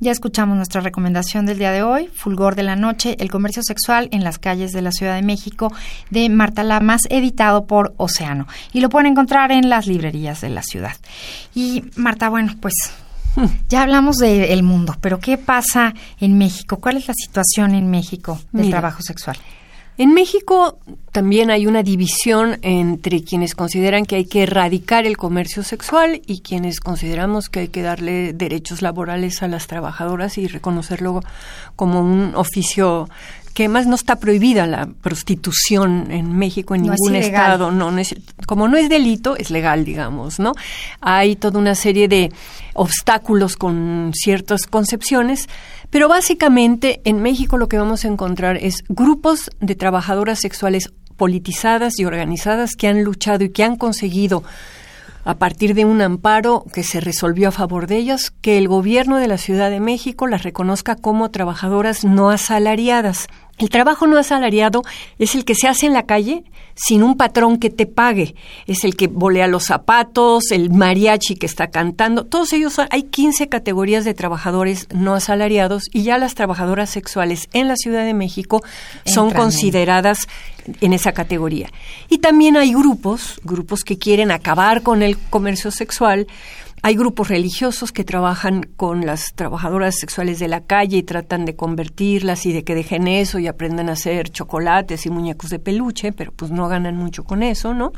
Ya 0.00 0.12
escuchamos 0.12 0.56
nuestra 0.56 0.80
recomendación 0.80 1.44
del 1.44 1.58
día 1.58 1.72
de 1.72 1.82
hoy, 1.82 2.08
Fulgor 2.14 2.54
de 2.54 2.62
la 2.62 2.76
Noche, 2.76 3.16
el 3.18 3.30
comercio 3.30 3.64
sexual 3.64 4.08
en 4.12 4.22
las 4.22 4.38
calles 4.38 4.70
de 4.70 4.80
la 4.80 4.92
Ciudad 4.92 5.16
de 5.16 5.22
México, 5.22 5.72
de 6.10 6.28
Marta 6.28 6.62
Lamas, 6.62 7.00
editado 7.10 7.66
por 7.66 7.94
Océano. 7.96 8.46
Y 8.72 8.80
lo 8.80 8.90
pueden 8.90 9.10
encontrar 9.10 9.50
en 9.50 9.68
las 9.68 9.88
librerías 9.88 10.40
de 10.40 10.50
la 10.50 10.62
ciudad. 10.62 10.94
Y 11.52 11.82
Marta, 11.96 12.28
bueno, 12.28 12.54
pues 12.60 12.74
ya 13.68 13.82
hablamos 13.82 14.18
del 14.18 14.62
mundo, 14.62 14.94
pero 15.00 15.18
¿qué 15.18 15.36
pasa 15.36 15.94
en 16.20 16.38
México? 16.38 16.76
¿Cuál 16.76 16.98
es 16.98 17.08
la 17.08 17.14
situación 17.14 17.74
en 17.74 17.90
México 17.90 18.40
del 18.52 18.70
trabajo 18.70 19.02
sexual? 19.02 19.36
En 19.98 20.14
México 20.14 20.78
también 21.10 21.50
hay 21.50 21.66
una 21.66 21.82
división 21.82 22.58
entre 22.62 23.24
quienes 23.24 23.56
consideran 23.56 24.06
que 24.06 24.14
hay 24.14 24.26
que 24.26 24.44
erradicar 24.44 25.06
el 25.06 25.16
comercio 25.16 25.64
sexual 25.64 26.22
y 26.24 26.40
quienes 26.40 26.78
consideramos 26.78 27.48
que 27.48 27.60
hay 27.60 27.68
que 27.68 27.82
darle 27.82 28.32
derechos 28.32 28.80
laborales 28.80 29.42
a 29.42 29.48
las 29.48 29.66
trabajadoras 29.66 30.38
y 30.38 30.46
reconocerlo 30.46 31.20
como 31.74 32.00
un 32.00 32.36
oficio 32.36 33.08
que 33.54 33.64
además 33.64 33.88
no 33.88 33.96
está 33.96 34.20
prohibida 34.20 34.68
la 34.68 34.86
prostitución 34.86 36.12
en 36.12 36.38
México 36.38 36.76
en 36.76 36.82
ningún 36.82 37.16
estado, 37.16 37.72
no, 37.72 37.90
no 37.90 37.98
es, 37.98 38.14
como 38.46 38.68
no 38.68 38.76
es 38.76 38.88
delito, 38.88 39.34
es 39.34 39.50
legal, 39.50 39.84
digamos, 39.84 40.38
¿no? 40.38 40.52
Hay 41.00 41.34
toda 41.34 41.58
una 41.58 41.74
serie 41.74 42.06
de 42.06 42.30
obstáculos 42.74 43.56
con 43.56 44.12
ciertas 44.14 44.68
concepciones 44.68 45.48
pero 45.90 46.08
básicamente 46.08 47.00
en 47.04 47.22
México 47.22 47.56
lo 47.58 47.68
que 47.68 47.78
vamos 47.78 48.04
a 48.04 48.08
encontrar 48.08 48.56
es 48.56 48.84
grupos 48.88 49.50
de 49.60 49.74
trabajadoras 49.74 50.40
sexuales 50.40 50.92
politizadas 51.16 51.98
y 51.98 52.04
organizadas 52.04 52.76
que 52.76 52.88
han 52.88 53.02
luchado 53.02 53.44
y 53.44 53.50
que 53.50 53.64
han 53.64 53.76
conseguido 53.76 54.42
a 55.24 55.34
partir 55.34 55.74
de 55.74 55.84
un 55.84 56.00
amparo 56.00 56.64
que 56.72 56.82
se 56.82 57.00
resolvió 57.00 57.48
a 57.48 57.52
favor 57.52 57.86
de 57.86 57.98
ellas, 57.98 58.30
que 58.40 58.56
el 58.56 58.66
gobierno 58.66 59.18
de 59.18 59.28
la 59.28 59.36
Ciudad 59.36 59.68
de 59.68 59.78
México 59.78 60.26
las 60.26 60.42
reconozca 60.42 60.96
como 60.96 61.30
trabajadoras 61.30 62.02
no 62.02 62.30
asalariadas. 62.30 63.26
El 63.58 63.70
trabajo 63.70 64.06
no 64.06 64.16
asalariado 64.16 64.82
es 65.18 65.34
el 65.34 65.44
que 65.44 65.54
se 65.54 65.66
hace 65.66 65.86
en 65.86 65.92
la 65.92 66.06
calle 66.06 66.44
sin 66.74 67.02
un 67.02 67.16
patrón 67.16 67.58
que 67.58 67.70
te 67.70 67.86
pague. 67.86 68.36
Es 68.66 68.84
el 68.84 68.94
que 68.94 69.08
volea 69.08 69.48
los 69.48 69.64
zapatos, 69.64 70.52
el 70.52 70.70
mariachi 70.70 71.34
que 71.34 71.46
está 71.46 71.68
cantando. 71.68 72.24
Todos 72.24 72.52
ellos 72.52 72.72
son, 72.72 72.86
hay 72.90 73.02
15 73.02 73.48
categorías 73.48 74.04
de 74.04 74.14
trabajadores 74.14 74.86
no 74.94 75.14
asalariados 75.14 75.84
y 75.92 76.04
ya 76.04 76.18
las 76.18 76.36
trabajadoras 76.36 76.90
sexuales 76.90 77.48
en 77.52 77.66
la 77.66 77.76
Ciudad 77.76 78.04
de 78.04 78.14
México 78.14 78.62
son 79.04 79.32
consideradas 79.32 80.28
en 80.80 80.92
esa 80.92 81.12
categoría. 81.12 81.68
Y 82.08 82.18
también 82.18 82.56
hay 82.56 82.72
grupos, 82.72 83.40
grupos 83.42 83.82
que 83.82 83.98
quieren 83.98 84.30
acabar 84.30 84.82
con 84.82 85.02
el 85.02 85.18
comercio 85.18 85.70
sexual 85.72 86.28
Hay 86.82 86.94
grupos 86.94 87.28
religiosos 87.28 87.92
que 87.92 88.04
trabajan 88.04 88.62
con 88.76 89.04
las 89.04 89.32
trabajadoras 89.34 89.96
sexuales 89.96 90.38
de 90.38 90.48
la 90.48 90.60
calle 90.60 90.98
y 90.98 91.02
tratan 91.02 91.44
de 91.44 91.56
convertirlas 91.56 92.46
y 92.46 92.52
de 92.52 92.64
que 92.64 92.74
dejen 92.74 93.08
eso 93.08 93.38
y 93.38 93.46
aprendan 93.46 93.88
a 93.88 93.92
hacer 93.92 94.30
chocolates 94.30 95.04
y 95.06 95.10
muñecos 95.10 95.50
de 95.50 95.58
peluche, 95.58 96.12
pero 96.12 96.32
pues 96.32 96.50
no 96.50 96.68
ganan 96.68 96.96
mucho 96.96 97.24
con 97.24 97.42
eso, 97.42 97.74
¿no? 97.74 97.92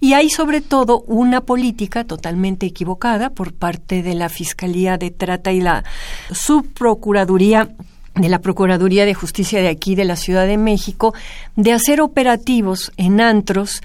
Y 0.00 0.12
hay 0.12 0.28
sobre 0.30 0.60
todo 0.60 1.00
una 1.02 1.40
política 1.40 2.04
totalmente 2.04 2.66
equivocada 2.66 3.30
por 3.30 3.54
parte 3.54 4.02
de 4.02 4.14
la 4.14 4.28
Fiscalía 4.28 4.98
de 4.98 5.10
Trata 5.10 5.52
y 5.52 5.60
la 5.60 5.84
Subprocuraduría 6.30 7.70
de 8.14 8.28
la 8.28 8.40
Procuraduría 8.40 9.06
de 9.06 9.14
Justicia 9.14 9.60
de 9.62 9.68
aquí 9.68 9.94
de 9.94 10.04
la 10.04 10.16
Ciudad 10.16 10.46
de 10.46 10.58
México 10.58 11.14
de 11.56 11.72
hacer 11.72 12.00
operativos 12.00 12.92
en 12.96 13.20
antros 13.20 13.80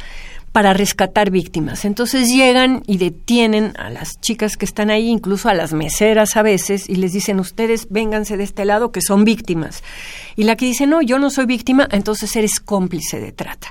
para 0.57 0.73
rescatar 0.73 1.29
víctimas. 1.29 1.85
Entonces 1.85 2.29
llegan 2.29 2.81
y 2.87 2.97
detienen 2.97 3.73
a 3.77 3.91
las 3.91 4.19
chicas 4.21 4.57
que 4.57 4.65
están 4.65 4.89
ahí, 4.89 5.07
incluso 5.07 5.49
a 5.49 5.53
las 5.53 5.71
meseras 5.71 6.35
a 6.35 6.41
veces, 6.41 6.89
y 6.89 6.95
les 6.95 7.13
dicen, 7.13 7.39
ustedes 7.39 7.89
vénganse 7.91 8.37
de 8.37 8.43
este 8.43 8.65
lado 8.65 8.91
que 8.91 9.03
son 9.03 9.23
víctimas. 9.23 9.83
Y 10.35 10.45
la 10.45 10.55
que 10.55 10.65
dice, 10.65 10.87
no, 10.87 11.03
yo 11.03 11.19
no 11.19 11.29
soy 11.29 11.45
víctima, 11.45 11.87
entonces 11.91 12.35
eres 12.35 12.59
cómplice 12.59 13.19
de 13.19 13.31
trata. 13.31 13.67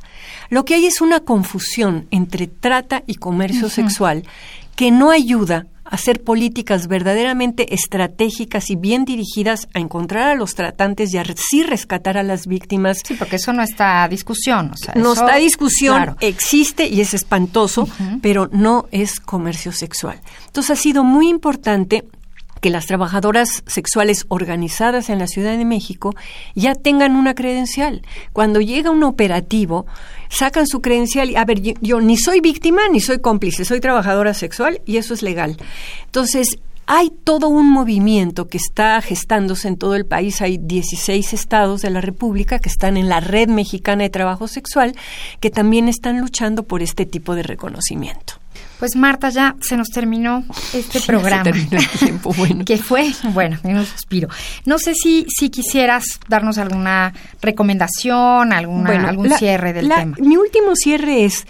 Lo 0.48 0.64
que 0.64 0.74
hay 0.74 0.86
es 0.86 1.00
una 1.00 1.18
confusión 1.18 2.06
entre 2.12 2.46
trata 2.46 3.02
y 3.04 3.16
comercio 3.16 3.68
sexual 3.68 4.22
que 4.76 4.92
no 4.92 5.10
ayuda 5.10 5.66
hacer 5.90 6.22
políticas 6.22 6.88
verdaderamente 6.88 7.74
estratégicas 7.74 8.70
y 8.70 8.76
bien 8.76 9.04
dirigidas 9.04 9.68
a 9.74 9.78
encontrar 9.78 10.28
a 10.30 10.34
los 10.34 10.54
tratantes 10.54 11.12
y 11.14 11.18
así 11.18 11.62
rescatar 11.62 12.18
a 12.18 12.22
las 12.22 12.46
víctimas. 12.46 12.98
Sí, 13.04 13.14
porque 13.14 13.36
eso 13.36 13.52
no 13.52 13.62
está 13.62 14.02
a 14.02 14.08
discusión. 14.08 14.70
O 14.72 14.76
sea, 14.76 14.94
no 14.96 15.12
eso- 15.12 15.22
está 15.24 15.34
a 15.36 15.38
discusión, 15.38 15.96
claro. 15.96 16.16
existe 16.20 16.86
y 16.88 17.00
es 17.00 17.14
espantoso, 17.14 17.88
pero 18.22 18.48
no 18.52 18.86
es 18.90 19.20
comercio 19.20 19.72
sexual. 19.72 20.20
Entonces 20.46 20.70
ha 20.78 20.80
sido 20.80 21.04
muy 21.04 21.28
importante 21.28 22.04
que 22.60 22.70
las 22.70 22.86
trabajadoras 22.86 23.62
sexuales 23.66 24.24
organizadas 24.28 25.10
en 25.10 25.18
la 25.18 25.26
Ciudad 25.26 25.56
de 25.56 25.64
México 25.64 26.14
ya 26.54 26.74
tengan 26.74 27.16
una 27.16 27.34
credencial. 27.34 28.02
Cuando 28.32 28.60
llega 28.60 28.90
un 28.90 29.04
operativo, 29.04 29.86
sacan 30.28 30.66
su 30.66 30.80
credencial 30.80 31.30
y, 31.30 31.36
a 31.36 31.44
ver, 31.44 31.60
yo, 31.60 31.74
yo 31.80 32.00
ni 32.00 32.16
soy 32.16 32.40
víctima 32.40 32.82
ni 32.90 33.00
soy 33.00 33.18
cómplice, 33.18 33.64
soy 33.64 33.80
trabajadora 33.80 34.34
sexual 34.34 34.80
y 34.86 34.96
eso 34.96 35.14
es 35.14 35.22
legal. 35.22 35.56
Entonces, 36.06 36.58
hay 36.86 37.10
todo 37.10 37.48
un 37.48 37.68
movimiento 37.68 38.46
que 38.46 38.58
está 38.58 39.00
gestándose 39.02 39.66
en 39.66 39.76
todo 39.76 39.96
el 39.96 40.06
país. 40.06 40.40
Hay 40.40 40.58
16 40.58 41.32
estados 41.32 41.82
de 41.82 41.90
la 41.90 42.00
República 42.00 42.60
que 42.60 42.68
están 42.68 42.96
en 42.96 43.08
la 43.08 43.18
Red 43.18 43.48
Mexicana 43.48 44.04
de 44.04 44.10
Trabajo 44.10 44.46
Sexual 44.46 44.94
que 45.40 45.50
también 45.50 45.88
están 45.88 46.20
luchando 46.20 46.62
por 46.62 46.82
este 46.82 47.04
tipo 47.04 47.34
de 47.34 47.42
reconocimiento. 47.42 48.34
Pues 48.78 48.94
Marta, 48.94 49.30
ya 49.30 49.56
se 49.60 49.76
nos 49.76 49.88
terminó 49.88 50.44
este 50.74 51.00
programa. 51.06 51.44
se 51.44 51.52
terminó 51.52 51.78
el 51.80 51.98
tiempo, 51.98 52.32
bueno. 52.36 52.64
que 52.64 52.76
fue, 52.76 53.10
bueno, 53.32 53.58
en 53.64 53.76
un 53.78 53.86
suspiro. 53.86 54.28
No 54.66 54.78
sé 54.78 54.94
si, 54.94 55.26
si 55.28 55.48
quisieras 55.50 56.04
darnos 56.28 56.58
alguna 56.58 57.14
recomendación, 57.40 58.52
alguna, 58.52 58.90
Bueno, 58.90 59.08
algún 59.08 59.28
la- 59.30 59.38
cierre 59.38 59.72
del 59.72 59.88
la- 59.88 59.96
tema. 59.96 60.16
Mi 60.20 60.36
último 60.36 60.76
cierre 60.76 61.24
es, 61.24 61.46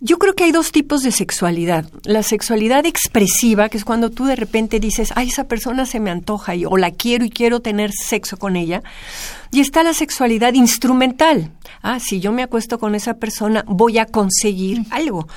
yo 0.00 0.18
creo 0.18 0.34
que 0.34 0.44
hay 0.44 0.52
dos 0.52 0.72
tipos 0.72 1.02
de 1.02 1.12
sexualidad. 1.12 1.86
La 2.02 2.22
sexualidad 2.22 2.84
expresiva, 2.84 3.68
que 3.68 3.78
es 3.78 3.84
cuando 3.84 4.10
tú 4.10 4.24
de 4.26 4.36
repente 4.36 4.80
dices, 4.80 5.12
ay, 5.14 5.28
esa 5.28 5.44
persona 5.44 5.86
se 5.86 6.00
me 6.00 6.10
antoja 6.10 6.54
y, 6.56 6.64
o 6.66 6.76
la 6.76 6.90
quiero 6.90 7.24
y 7.24 7.30
quiero 7.30 7.60
tener 7.60 7.92
sexo 7.92 8.36
con 8.36 8.56
ella. 8.56 8.82
Y 9.52 9.60
está 9.60 9.82
la 9.84 9.94
sexualidad 9.94 10.52
instrumental. 10.54 11.52
Ah, 11.82 12.00
si 12.00 12.18
yo 12.20 12.32
me 12.32 12.42
acuesto 12.42 12.78
con 12.78 12.94
esa 12.94 13.14
persona, 13.14 13.64
voy 13.66 13.98
a 13.98 14.06
conseguir 14.06 14.82
algo. 14.90 15.28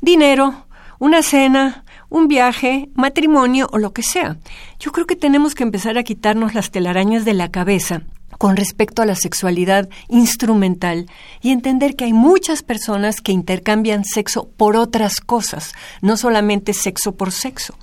Dinero, 0.00 0.65
una 0.98 1.22
cena, 1.22 1.84
un 2.08 2.28
viaje, 2.28 2.88
matrimonio 2.94 3.68
o 3.72 3.78
lo 3.78 3.92
que 3.92 4.02
sea. 4.02 4.36
Yo 4.78 4.92
creo 4.92 5.06
que 5.06 5.16
tenemos 5.16 5.54
que 5.54 5.62
empezar 5.62 5.98
a 5.98 6.02
quitarnos 6.02 6.54
las 6.54 6.70
telarañas 6.70 7.24
de 7.24 7.34
la 7.34 7.50
cabeza 7.50 8.02
con 8.38 8.56
respecto 8.56 9.02
a 9.02 9.06
la 9.06 9.14
sexualidad 9.14 9.88
instrumental 10.08 11.06
y 11.40 11.50
entender 11.50 11.96
que 11.96 12.04
hay 12.04 12.12
muchas 12.12 12.62
personas 12.62 13.20
que 13.20 13.32
intercambian 13.32 14.04
sexo 14.04 14.48
por 14.56 14.76
otras 14.76 15.20
cosas, 15.20 15.72
no 16.02 16.16
solamente 16.16 16.72
sexo 16.72 17.12
por 17.12 17.32
sexo. 17.32 17.74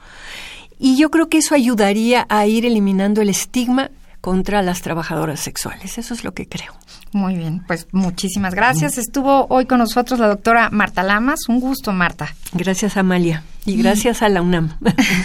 Y 0.80 0.97
yo 0.97 1.10
creo 1.12 1.30
que 1.30 1.38
eso 1.38 1.56
ayudaría 1.56 2.26
a 2.30 2.45
ir 2.45 2.65
eliminando 2.65 3.21
el 3.21 3.30
estigma 3.30 3.91
contra 4.21 4.62
las 4.62 4.82
trabajadoras 4.82 5.39
sexuales. 5.39 5.97
Eso 5.97 6.13
es 6.13 6.23
lo 6.23 6.34
que 6.34 6.47
creo. 6.47 6.73
Muy 7.13 7.36
bien, 7.36 7.63
pues 7.67 7.88
muchísimas 7.91 8.56
gracias. 8.56 8.97
Estuvo 8.97 9.45
hoy 9.49 9.65
con 9.65 9.78
nosotros 9.78 10.19
la 10.19 10.28
doctora 10.28 10.69
Marta 10.71 11.04
Lamas. 11.04 11.47
Un 11.47 11.60
gusto, 11.60 11.91
Marta. 11.91 12.34
Gracias, 12.54 12.97
Amalia. 12.97 13.43
Y 13.65 13.78
gracias 13.78 14.21
a 14.21 14.30
la 14.30 14.41
UNAM. 14.41 14.78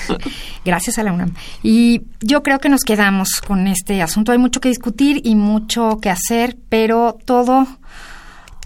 Gracias 0.64 0.98
a 0.98 1.03
la 1.03 1.12
UNAM. 1.12 1.35
Y 1.62 2.03
yo 2.20 2.42
creo 2.42 2.61
que 2.61 2.68
nos 2.68 2.83
quedamos 2.83 3.40
con 3.44 3.66
este 3.66 4.01
asunto. 4.01 4.33
Hay 4.33 4.38
mucho 4.38 4.61
que 4.61 4.68
discutir 4.68 5.22
y 5.24 5.35
mucho 5.35 5.98
que 6.01 6.11
hacer, 6.11 6.57
pero 6.68 7.18
todo, 7.24 7.66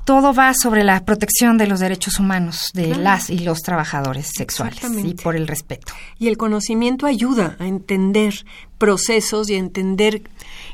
todo 0.05 0.33
va 0.35 0.53
sobre 0.55 0.85
la 0.85 1.05
protección 1.05 1.59
de 1.59 1.67
los 1.67 1.81
derechos 1.81 2.19
humanos 2.19 2.71
de 2.75 2.87
Claro. 2.87 3.03
las 3.03 3.31
y 3.31 3.39
los 3.41 3.61
trabajadores 3.63 4.31
sexuales 4.37 4.81
y 5.05 5.15
por 5.15 5.37
el 5.37 5.47
respeto. 5.47 5.93
Y 6.19 6.29
el 6.29 6.37
conocimiento 6.37 7.07
ayuda 7.07 7.57
a 7.61 7.67
entender 7.67 8.45
procesos 8.79 9.49
y 9.49 9.55
a 9.55 9.59
entender 9.59 10.23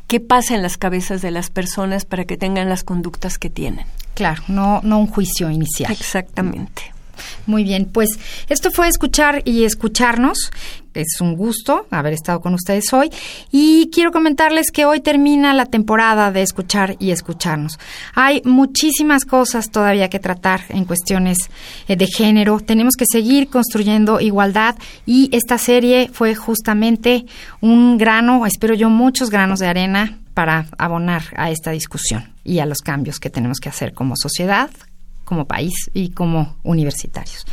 qué 0.06 0.20
pasa 0.20 0.54
en 0.54 0.62
las 0.62 0.78
cabezas 0.78 1.20
de 1.20 1.30
las 1.30 1.50
personas 1.50 2.04
para 2.04 2.24
que 2.24 2.36
tengan 2.36 2.68
las 2.68 2.84
conductas 2.84 3.38
que 3.38 3.50
tienen. 3.50 3.84
Claro, 4.14 4.42
no, 4.48 4.80
no 4.82 4.98
un 4.98 5.06
juicio 5.06 5.50
inicial. 5.50 5.92
Exactamente. 5.92 6.94
Muy 7.46 7.64
bien, 7.64 7.86
pues 7.86 8.10
esto 8.48 8.70
fue 8.70 8.88
escuchar 8.88 9.42
y 9.44 9.64
escucharnos. 9.64 10.50
Es 10.94 11.20
un 11.20 11.36
gusto 11.36 11.86
haber 11.90 12.12
estado 12.12 12.40
con 12.40 12.54
ustedes 12.54 12.92
hoy 12.92 13.10
y 13.52 13.88
quiero 13.92 14.10
comentarles 14.10 14.72
que 14.72 14.84
hoy 14.84 14.98
termina 15.00 15.54
la 15.54 15.66
temporada 15.66 16.32
de 16.32 16.42
escuchar 16.42 16.96
y 16.98 17.12
escucharnos. 17.12 17.78
Hay 18.14 18.42
muchísimas 18.44 19.24
cosas 19.24 19.70
todavía 19.70 20.08
que 20.08 20.18
tratar 20.18 20.62
en 20.70 20.86
cuestiones 20.86 21.38
eh, 21.86 21.94
de 21.94 22.06
género. 22.06 22.58
Tenemos 22.58 22.94
que 22.96 23.04
seguir 23.08 23.48
construyendo 23.48 24.18
igualdad 24.20 24.74
y 25.06 25.28
esta 25.32 25.58
serie 25.58 26.10
fue 26.12 26.34
justamente 26.34 27.26
un 27.60 27.96
grano, 27.96 28.44
espero 28.44 28.74
yo 28.74 28.90
muchos 28.90 29.30
granos 29.30 29.60
de 29.60 29.68
arena 29.68 30.18
para 30.34 30.66
abonar 30.78 31.22
a 31.36 31.50
esta 31.50 31.70
discusión 31.72 32.32
y 32.44 32.60
a 32.60 32.66
los 32.66 32.78
cambios 32.78 33.18
que 33.18 33.30
tenemos 33.30 33.58
que 33.58 33.68
hacer 33.68 33.92
como 33.92 34.14
sociedad, 34.16 34.70
como 35.28 35.44
país 35.44 35.90
y 35.92 36.08
como 36.08 36.56
universitarios. 36.62 37.44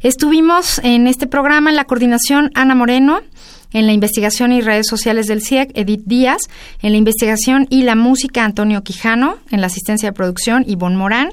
Estuvimos 0.00 0.78
en 0.84 1.06
este 1.06 1.26
programa 1.26 1.70
en 1.70 1.76
la 1.76 1.86
coordinación 1.86 2.50
Ana 2.54 2.74
Moreno, 2.74 3.20
en 3.72 3.86
la 3.86 3.94
investigación 3.94 4.52
y 4.52 4.60
redes 4.60 4.86
sociales 4.86 5.26
del 5.26 5.42
CIEC, 5.42 5.70
Edith 5.74 6.02
Díaz, 6.04 6.42
en 6.82 6.92
la 6.92 6.98
investigación 6.98 7.66
y 7.70 7.82
la 7.82 7.94
música 7.94 8.44
Antonio 8.44 8.84
Quijano, 8.84 9.38
en 9.50 9.62
la 9.62 9.68
asistencia 9.68 10.10
de 10.10 10.12
producción 10.12 10.64
Ivonne 10.68 10.98
Morán, 10.98 11.30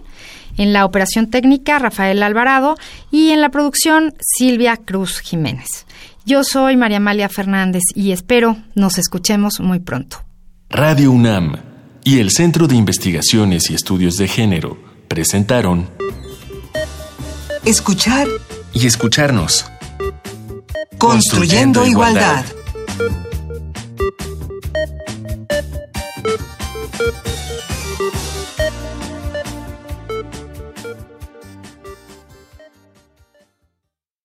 en 0.58 0.72
la 0.72 0.86
operación 0.86 1.30
técnica 1.30 1.78
Rafael 1.78 2.24
Alvarado 2.24 2.78
y 3.12 3.32
en 3.32 3.42
la 3.42 3.50
producción 3.50 4.14
Silvia 4.22 4.78
Cruz 4.78 5.20
Jiménez. 5.20 5.86
Yo 6.26 6.46
soy 6.46 6.78
María 6.78 6.98
Amalia 6.98 7.28
Fernández 7.28 7.84
y 7.96 8.14
espero 8.14 8.56
nos 8.76 8.98
escuchemos 8.98 9.60
muy 9.60 9.80
pronto. 9.80 10.24
Radio 10.70 11.12
UNAM 11.12 11.58
y 12.06 12.20
el 12.20 12.32
Centro 12.32 12.68
de 12.68 12.78
Investigaciones 12.78 13.70
y 13.70 13.74
Estudios 13.74 14.16
de 14.16 14.30
Género 14.30 14.91
presentaron 15.12 15.90
Escuchar 17.66 18.28
y 18.72 18.88
escucharnos. 18.88 19.66
Construyendo 20.98 21.86
Igualdad. 21.86 22.46
igualdad. 22.46 23.26